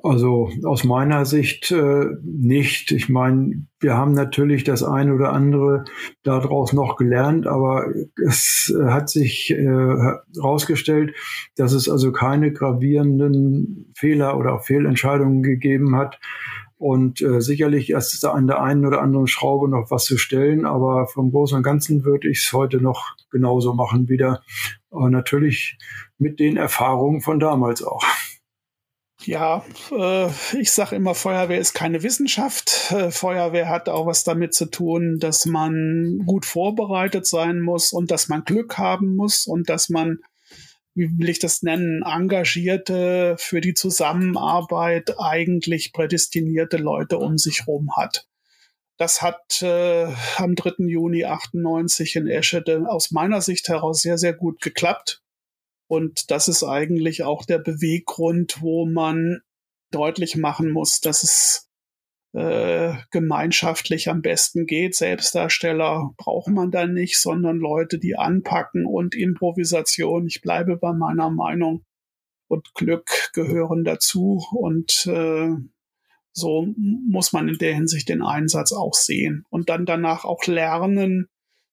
[0.00, 2.92] Also aus meiner Sicht äh, nicht.
[2.92, 5.84] Ich meine, wir haben natürlich das eine oder andere
[6.22, 7.86] daraus noch gelernt, aber
[8.24, 11.14] es hat sich herausgestellt, äh,
[11.56, 16.20] dass es also keine gravierenden Fehler oder Fehlentscheidungen gegeben hat.
[16.76, 21.08] Und äh, sicherlich ist an der einen oder anderen Schraube noch was zu stellen, aber
[21.08, 24.42] vom Großen und Ganzen würde ich es heute noch genauso machen wieder.
[24.90, 25.78] Aber natürlich
[26.18, 28.04] mit den Erfahrungen von damals auch.
[29.24, 30.28] Ja, äh,
[30.58, 32.92] ich sage immer, Feuerwehr ist keine Wissenschaft.
[32.92, 38.10] Äh, Feuerwehr hat auch was damit zu tun, dass man gut vorbereitet sein muss und
[38.10, 40.20] dass man Glück haben muss und dass man,
[40.94, 47.96] wie will ich das nennen, engagierte für die Zusammenarbeit eigentlich prädestinierte Leute um sich herum
[47.96, 48.28] hat.
[48.98, 50.86] Das hat äh, am 3.
[50.88, 55.22] Juni 98 in Eschede aus meiner Sicht heraus sehr, sehr gut geklappt.
[55.88, 59.40] Und das ist eigentlich auch der Beweggrund, wo man
[59.92, 61.68] deutlich machen muss, dass es
[62.34, 64.96] äh, gemeinschaftlich am besten geht.
[64.96, 70.26] Selbstdarsteller braucht man da nicht, sondern Leute, die anpacken und Improvisation.
[70.26, 71.84] Ich bleibe bei meiner Meinung.
[72.48, 74.44] Und Glück gehören dazu.
[74.52, 75.50] Und äh,
[76.38, 79.44] so muss man in der Hinsicht den Einsatz auch sehen.
[79.50, 81.28] Und dann danach auch lernen,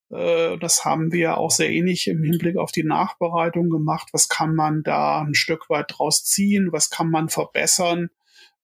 [0.09, 4.09] äh, das haben wir auch sehr ähnlich im Hinblick auf die Nachbereitung gemacht.
[4.11, 6.71] Was kann man da ein Stück weit draus ziehen?
[6.71, 8.09] Was kann man verbessern?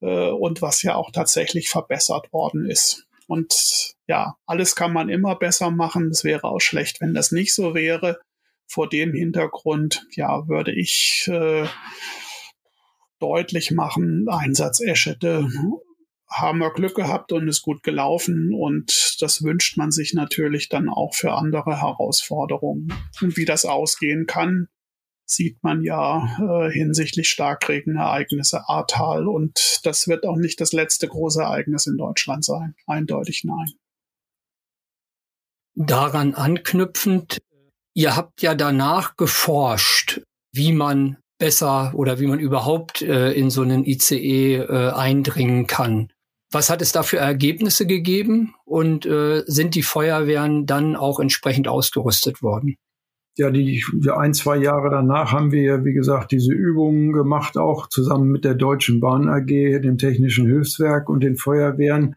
[0.02, 3.08] Äh, und was ja auch tatsächlich verbessert worden ist.
[3.28, 6.10] Und ja, alles kann man immer besser machen.
[6.10, 8.20] Es wäre auch schlecht, wenn das nicht so wäre.
[8.68, 11.66] Vor dem Hintergrund, ja, würde ich äh,
[13.20, 15.48] deutlich machen, Einsatz Eschede
[16.32, 18.54] haben wir Glück gehabt und ist gut gelaufen.
[18.54, 22.94] Und das wünscht man sich natürlich dann auch für andere Herausforderungen.
[23.22, 24.68] Und wie das ausgehen kann,
[25.26, 29.28] sieht man ja äh, hinsichtlich Starkregenereignisse Ahrtal.
[29.28, 32.76] Und das wird auch nicht das letzte große Ereignis in Deutschland sein.
[32.88, 33.74] Eindeutig nein.
[35.76, 37.40] Daran anknüpfend,
[37.94, 40.22] ihr habt ja danach geforscht,
[40.54, 46.12] wie man besser oder wie man überhaupt äh, in so einen ICE äh, eindringen kann.
[46.52, 51.68] Was hat es da für Ergebnisse gegeben und äh, sind die Feuerwehren dann auch entsprechend
[51.68, 52.76] ausgerüstet worden?
[53.38, 57.88] Ja, die, die ein, zwei Jahre danach haben wir, wie gesagt, diese Übungen gemacht, auch
[57.88, 62.16] zusammen mit der Deutschen Bahn AG, dem Technischen Hilfswerk und den Feuerwehren.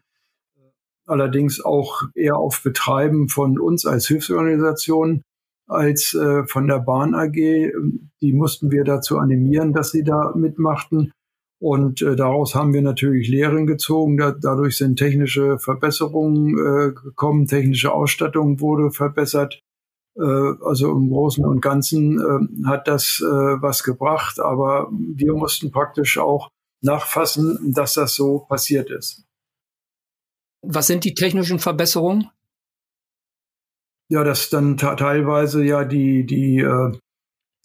[1.05, 5.21] Allerdings auch eher auf Betreiben von uns als Hilfsorganisation
[5.67, 7.33] als äh, von der Bahn AG.
[7.33, 11.11] Die mussten wir dazu animieren, dass sie da mitmachten.
[11.59, 14.17] Und äh, daraus haben wir natürlich Lehren gezogen.
[14.17, 19.61] Da, dadurch sind technische Verbesserungen äh, gekommen, technische Ausstattung wurde verbessert.
[20.17, 25.71] Äh, also im Großen und Ganzen äh, hat das äh, was gebracht, aber wir mussten
[25.71, 26.49] praktisch auch
[26.81, 29.25] nachfassen, dass das so passiert ist.
[30.61, 32.29] Was sind die technischen Verbesserungen?
[34.09, 36.91] Ja, dass dann teilweise ja die, die äh,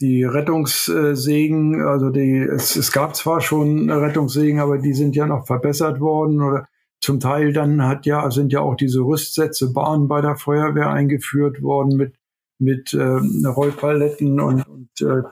[0.00, 5.46] die Rettungssägen, also die, es, es gab zwar schon Rettungssägen, aber die sind ja noch
[5.46, 6.68] verbessert worden oder
[7.00, 11.62] zum Teil dann hat ja, sind ja auch diese Rüstsätze Bahn bei der Feuerwehr eingeführt
[11.62, 12.14] worden mit,
[12.58, 15.22] mit äh, Rollpaletten und, und äh,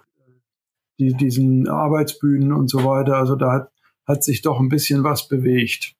[0.99, 3.17] die, diesen Arbeitsbühnen und so weiter.
[3.17, 3.73] Also da hat,
[4.07, 5.95] hat sich doch ein bisschen was bewegt.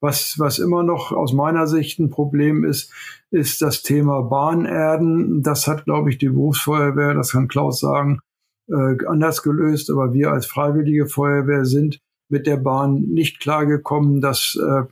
[0.00, 2.92] Was, was immer noch aus meiner Sicht ein Problem ist,
[3.30, 5.42] ist das Thema Bahnerden.
[5.42, 8.20] Das hat, glaube ich, die Berufsfeuerwehr, das kann Klaus sagen,
[8.68, 9.90] äh, anders gelöst.
[9.90, 14.84] Aber wir als Freiwillige Feuerwehr sind mit der Bahn nicht klargekommen, dass äh,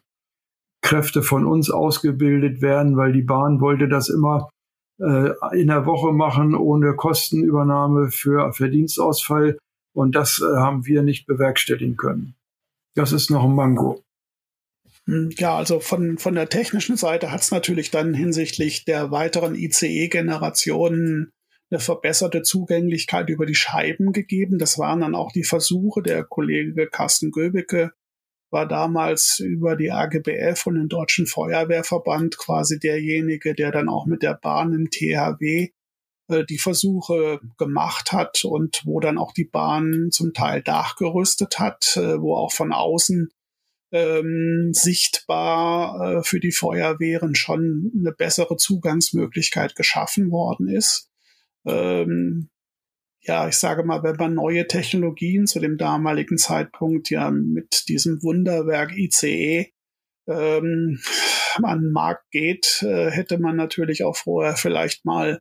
[0.82, 4.50] Kräfte von uns ausgebildet werden, weil die Bahn wollte das immer
[5.00, 9.59] äh, in der Woche machen, ohne Kostenübernahme für Verdienstausfall.
[9.94, 12.34] Und das äh, haben wir nicht bewerkstelligen können.
[12.94, 14.03] Das ist noch ein Mango.
[15.07, 19.55] Hm, ja, also von, von der technischen Seite hat es natürlich dann hinsichtlich der weiteren
[19.55, 21.32] ICE-Generationen
[21.70, 24.59] eine verbesserte Zugänglichkeit über die Scheiben gegeben.
[24.59, 26.03] Das waren dann auch die Versuche.
[26.03, 27.92] Der Kollege Carsten Göbicke
[28.50, 34.22] war damals über die AGBF und den Deutschen Feuerwehrverband quasi derjenige, der dann auch mit
[34.22, 35.70] der Bahn im THW
[36.28, 41.96] äh, die Versuche gemacht hat und wo dann auch die Bahn zum Teil nachgerüstet hat,
[41.96, 43.30] äh, wo auch von außen
[43.93, 51.11] ähm, sichtbar äh, für die Feuerwehren schon eine bessere Zugangsmöglichkeit geschaffen worden ist.
[51.66, 52.49] Ähm,
[53.20, 58.20] ja, ich sage mal, wenn man neue Technologien zu dem damaligen Zeitpunkt ja mit diesem
[58.22, 59.72] Wunderwerk ICE
[60.26, 61.01] ähm,
[61.62, 65.38] an den Markt geht, äh, hätte man natürlich auch vorher vielleicht mal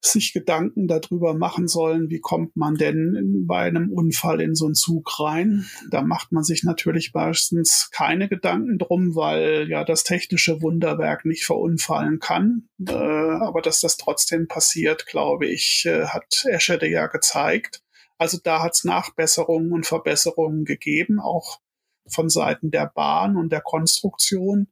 [0.00, 4.74] sich Gedanken darüber machen sollen, wie kommt man denn bei einem Unfall in so einen
[4.74, 5.66] Zug rein.
[5.90, 11.44] Da macht man sich natürlich meistens keine Gedanken drum, weil ja das technische Wunderwerk nicht
[11.44, 12.68] verunfallen kann.
[12.86, 17.82] Äh, aber dass das trotzdem passiert, glaube ich, äh, hat Eschede ja gezeigt.
[18.18, 21.60] Also da hat es Nachbesserungen und Verbesserungen gegeben, auch
[22.08, 24.68] von Seiten der Bahn und der Konstruktion.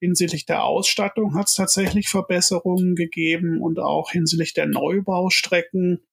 [0.00, 6.04] Hinsichtlich der Ausstattung hat es tatsächlich Verbesserungen gegeben und auch hinsichtlich der Neubaustrecken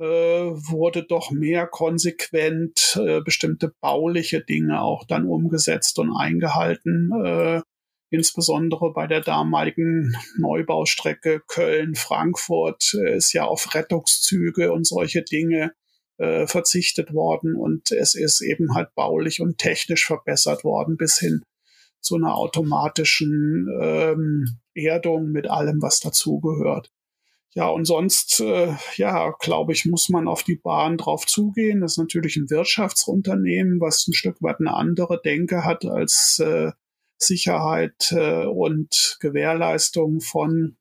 [0.00, 7.12] äh, wurde doch mehr konsequent äh, bestimmte bauliche Dinge auch dann umgesetzt und eingehalten.
[7.24, 7.60] Äh,
[8.10, 15.72] insbesondere bei der damaligen Neubaustrecke Köln-Frankfurt äh, ist ja auf Rettungszüge und solche Dinge
[16.18, 21.42] äh, verzichtet worden und es ist eben halt baulich und technisch verbessert worden bis hin
[22.00, 26.90] zu einer automatischen ähm, Erdung mit allem, was dazugehört.
[27.52, 31.80] Ja, und sonst, äh, ja, glaube ich, muss man auf die Bahn drauf zugehen.
[31.80, 36.70] Das ist natürlich ein Wirtschaftsunternehmen, was ein Stück weit eine andere Denke hat als äh,
[37.18, 40.76] Sicherheit äh, und Gewährleistung von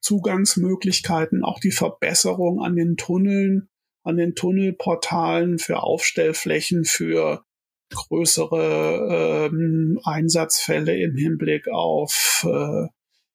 [0.00, 3.68] Zugangsmöglichkeiten, auch die Verbesserung an den Tunneln,
[4.02, 7.44] an den Tunnelportalen für Aufstellflächen, für
[7.92, 12.88] größere ähm, Einsatzfälle im Hinblick auf äh,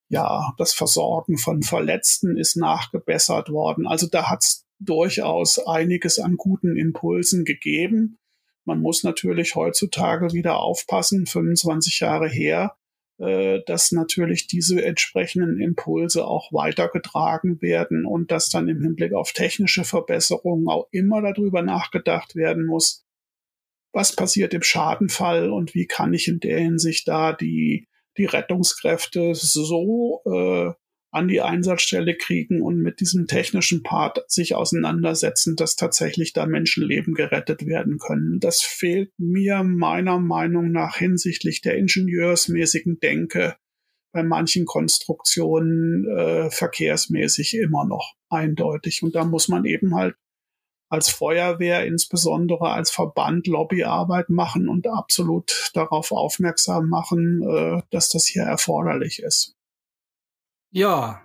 [0.09, 3.87] ja das Versorgen von Verletzten ist nachgebessert worden.
[3.87, 8.19] Also da hat es durchaus einiges an guten Impulsen gegeben.
[8.65, 12.75] Man muss natürlich heutzutage wieder aufpassen, 25 Jahre her,
[13.19, 19.31] äh, dass natürlich diese entsprechenden Impulse auch weitergetragen werden und dass dann im Hinblick auf
[19.31, 23.06] technische Verbesserungen auch immer darüber nachgedacht werden muss,
[23.97, 29.33] was passiert im Schadenfall und wie kann ich in der Hinsicht da die, die Rettungskräfte
[29.33, 30.71] so äh,
[31.11, 37.15] an die Einsatzstelle kriegen und mit diesem technischen Part sich auseinandersetzen, dass tatsächlich da Menschenleben
[37.15, 38.39] gerettet werden können.
[38.39, 43.55] Das fehlt mir meiner Meinung nach hinsichtlich der ingenieursmäßigen Denke
[44.13, 49.01] bei manchen Konstruktionen äh, verkehrsmäßig immer noch eindeutig.
[49.01, 50.15] Und da muss man eben halt
[50.89, 58.25] als Feuerwehr, insbesondere als Verband Lobbyarbeit machen und absolut darauf aufmerksam machen, äh, dass das
[58.25, 59.55] hier erforderlich ist.
[60.71, 61.21] Ja,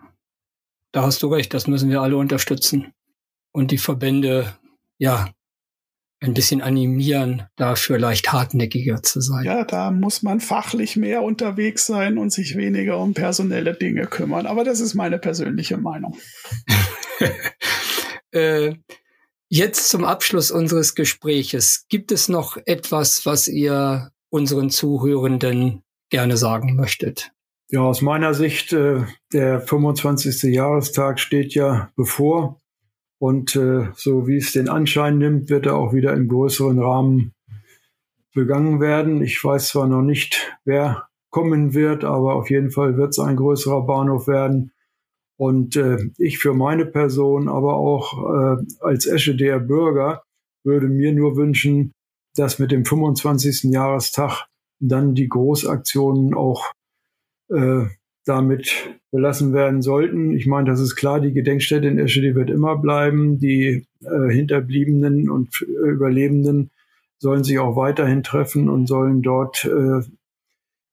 [0.93, 2.93] da hast du recht, das müssen wir alle unterstützen.
[3.53, 4.57] Und die Verbände,
[4.99, 5.29] ja,
[6.23, 9.45] ein bisschen animieren, dafür leicht hartnäckiger zu sein.
[9.45, 14.47] Ja, da muss man fachlich mehr unterwegs sein und sich weniger um personelle Dinge kümmern.
[14.47, 16.17] Aber das ist meine persönliche Meinung.
[18.31, 18.75] äh,
[19.55, 21.85] Jetzt zum Abschluss unseres Gespräches.
[21.91, 27.33] Gibt es noch etwas, was ihr unseren Zuhörenden gerne sagen möchtet?
[27.69, 30.45] Ja, aus meiner Sicht, äh, der 25.
[30.55, 32.61] Jahrestag steht ja bevor.
[33.19, 37.35] Und äh, so wie es den Anschein nimmt, wird er auch wieder im größeren Rahmen
[38.33, 39.23] begangen werden.
[39.23, 43.37] Ich weiß zwar noch nicht, wer kommen wird, aber auf jeden Fall wird es ein
[43.37, 44.72] größerer Bahnhof werden.
[45.43, 50.23] Und äh, ich für meine Person, aber auch äh, als Eschedeer Bürger,
[50.63, 51.91] würde mir nur wünschen,
[52.37, 53.65] dass mit dem 25.
[53.65, 54.47] Jahrestag
[54.79, 56.73] dann die Großaktionen auch
[57.49, 57.87] äh,
[58.25, 60.31] damit belassen werden sollten.
[60.31, 63.41] Ich meine, das ist klar, die Gedenkstätte in Eschede wird immer bleiben.
[63.41, 66.71] Die äh, Hinterbliebenen und Überlebenden
[67.19, 70.03] sollen sich auch weiterhin treffen und sollen dort äh,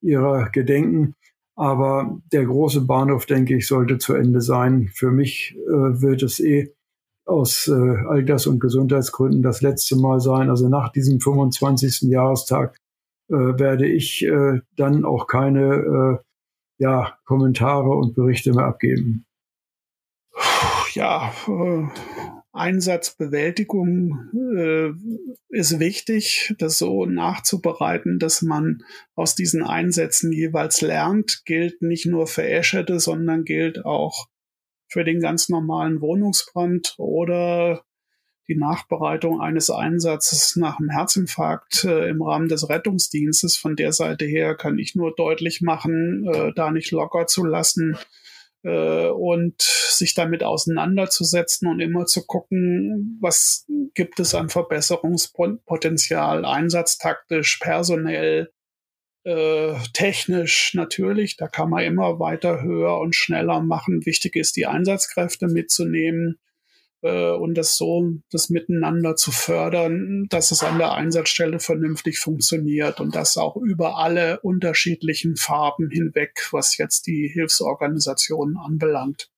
[0.02, 1.14] ihrer gedenken.
[1.60, 4.90] Aber der große Bahnhof, denke ich, sollte zu Ende sein.
[4.94, 6.74] Für mich äh, wird es eh
[7.26, 10.50] aus äh, Alters- und Gesundheitsgründen das letzte Mal sein.
[10.50, 12.10] Also nach diesem 25.
[12.10, 12.78] Jahrestag
[13.28, 16.18] äh, werde ich äh, dann auch keine äh,
[16.82, 19.26] ja, Kommentare und Berichte mehr abgeben.
[20.94, 21.88] Ja, äh,
[22.60, 24.92] Einsatzbewältigung äh,
[25.50, 28.84] ist wichtig, das so nachzubereiten, dass man
[29.16, 34.28] aus diesen Einsätzen jeweils lernt, gilt nicht nur für Eschede, sondern gilt auch
[34.88, 37.84] für den ganz normalen Wohnungsbrand oder
[38.48, 43.58] die Nachbereitung eines Einsatzes nach einem Herzinfarkt äh, im Rahmen des Rettungsdienstes.
[43.58, 47.98] Von der Seite her kann ich nur deutlich machen, äh, da nicht locker zu lassen
[48.64, 58.52] und sich damit auseinanderzusetzen und immer zu gucken, was gibt es an Verbesserungspotenzial, einsatztaktisch, personell,
[59.24, 64.06] äh, technisch natürlich, da kann man immer weiter höher und schneller machen.
[64.06, 66.40] Wichtig ist, die Einsatzkräfte mitzunehmen
[67.02, 73.00] äh, und das so, das miteinander zu fördern, dass es an der Einsatzstelle vernünftig funktioniert
[73.00, 79.32] und das auch über alle unterschiedlichen Farben hinweg, was jetzt die Hilfsorganisationen anbelangt.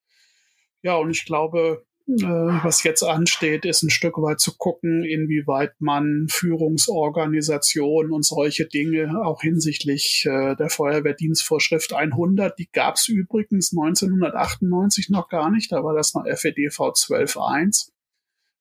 [0.82, 1.86] Ja, und ich glaube,
[2.20, 9.22] was jetzt ansteht, ist ein Stück weit zu gucken, inwieweit man Führungsorganisation und solche Dinge
[9.24, 15.84] auch hinsichtlich äh, der Feuerwehrdienstvorschrift 100, die gab es übrigens 1998 noch gar nicht, da
[15.84, 17.92] war das noch FEDV 12.1,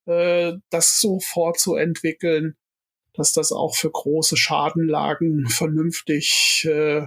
[0.06, 2.56] äh, das so fortzuentwickeln,
[3.14, 7.06] dass das auch für große Schadenlagen vernünftig äh,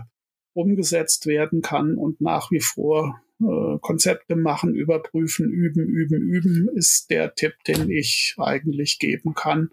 [0.54, 7.10] umgesetzt werden kann und nach wie vor äh, Konzepte machen, überprüfen, üben, üben, üben ist
[7.10, 9.70] der Tipp, den ich eigentlich geben kann.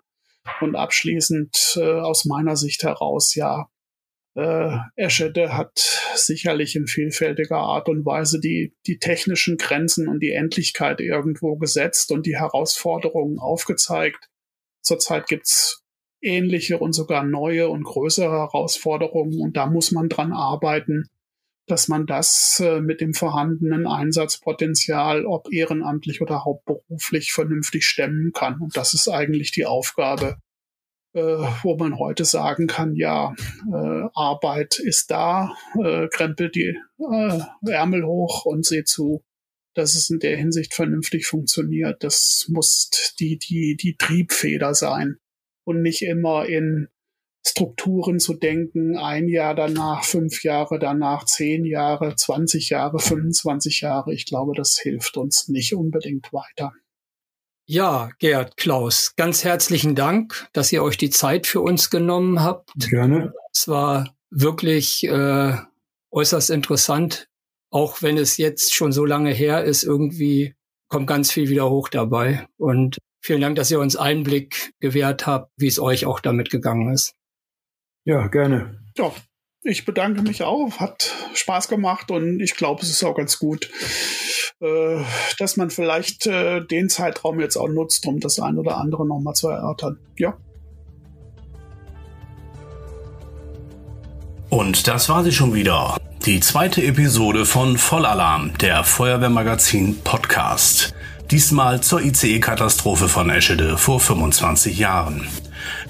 [0.60, 3.68] Und abschließend äh, aus meiner Sicht heraus, ja,
[4.34, 5.72] äh, Eschede hat
[6.14, 12.10] sicherlich in vielfältiger Art und Weise die, die technischen Grenzen und die Endlichkeit irgendwo gesetzt
[12.12, 14.28] und die Herausforderungen aufgezeigt.
[14.82, 15.82] Zurzeit gibt's
[16.22, 21.08] ähnliche und sogar neue und größere Herausforderungen und da muss man dran arbeiten
[21.70, 28.60] dass man das äh, mit dem vorhandenen Einsatzpotenzial, ob ehrenamtlich oder hauptberuflich, vernünftig stemmen kann.
[28.60, 30.38] Und das ist eigentlich die Aufgabe,
[31.12, 31.22] äh,
[31.62, 33.34] wo man heute sagen kann, ja,
[33.72, 37.38] äh, Arbeit ist da, äh, krempelt die äh,
[37.70, 39.22] Ärmel hoch und seht zu,
[39.74, 42.02] dass es in der Hinsicht vernünftig funktioniert.
[42.02, 42.90] Das muss
[43.20, 45.18] die, die, die Triebfeder sein
[45.64, 46.88] und nicht immer in
[47.46, 54.12] Strukturen zu denken, ein Jahr danach, fünf Jahre danach, zehn Jahre, 20 Jahre, 25 Jahre.
[54.12, 56.72] Ich glaube, das hilft uns nicht unbedingt weiter.
[57.66, 62.72] Ja, Gerd, Klaus, ganz herzlichen Dank, dass ihr euch die Zeit für uns genommen habt.
[62.90, 63.32] Gerne.
[63.52, 65.54] Es war wirklich äh,
[66.10, 67.28] äußerst interessant,
[67.70, 70.54] auch wenn es jetzt schon so lange her ist, irgendwie
[70.88, 72.46] kommt ganz viel wieder hoch dabei.
[72.56, 76.92] Und vielen Dank, dass ihr uns Einblick gewährt habt, wie es euch auch damit gegangen
[76.92, 77.14] ist.
[78.04, 78.78] Ja, gerne.
[78.96, 79.12] Ja,
[79.62, 80.78] ich bedanke mich auch.
[80.78, 83.70] Hat Spaß gemacht und ich glaube, es ist auch ganz gut,
[84.60, 85.02] äh,
[85.38, 89.34] dass man vielleicht äh, den Zeitraum jetzt auch nutzt, um das ein oder andere nochmal
[89.34, 89.98] zu erörtern.
[90.16, 90.36] Ja.
[94.48, 95.96] Und das war sie schon wieder.
[96.26, 100.94] Die zweite Episode von Vollalarm, der Feuerwehrmagazin Podcast.
[101.30, 105.26] Diesmal zur ICE-Katastrophe von Eschede vor 25 Jahren.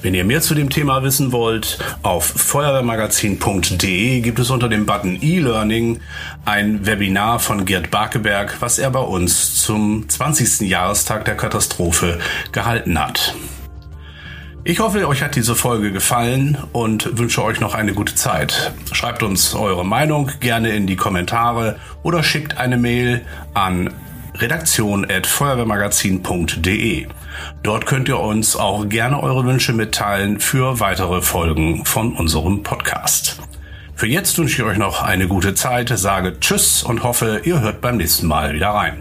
[0.03, 5.19] Wenn ihr mehr zu dem Thema wissen wollt, auf feuerwehrmagazin.de gibt es unter dem Button
[5.21, 6.01] E-Learning
[6.47, 10.61] ein Webinar von Gerd Barkeberg, was er bei uns zum 20.
[10.69, 12.19] Jahrestag der Katastrophe
[12.51, 13.35] gehalten hat.
[14.65, 18.73] Ich hoffe, euch hat diese Folge gefallen und wünsche euch noch eine gute Zeit.
[18.93, 23.21] Schreibt uns eure Meinung gerne in die Kommentare oder schickt eine Mail
[23.53, 23.91] an
[24.35, 27.07] redaktion.feuerwehrmagazin.de.
[27.63, 33.41] Dort könnt ihr uns auch gerne eure Wünsche mitteilen für weitere Folgen von unserem Podcast.
[33.95, 37.81] Für jetzt wünsche ich euch noch eine gute Zeit, sage Tschüss und hoffe, ihr hört
[37.81, 39.01] beim nächsten Mal wieder rein.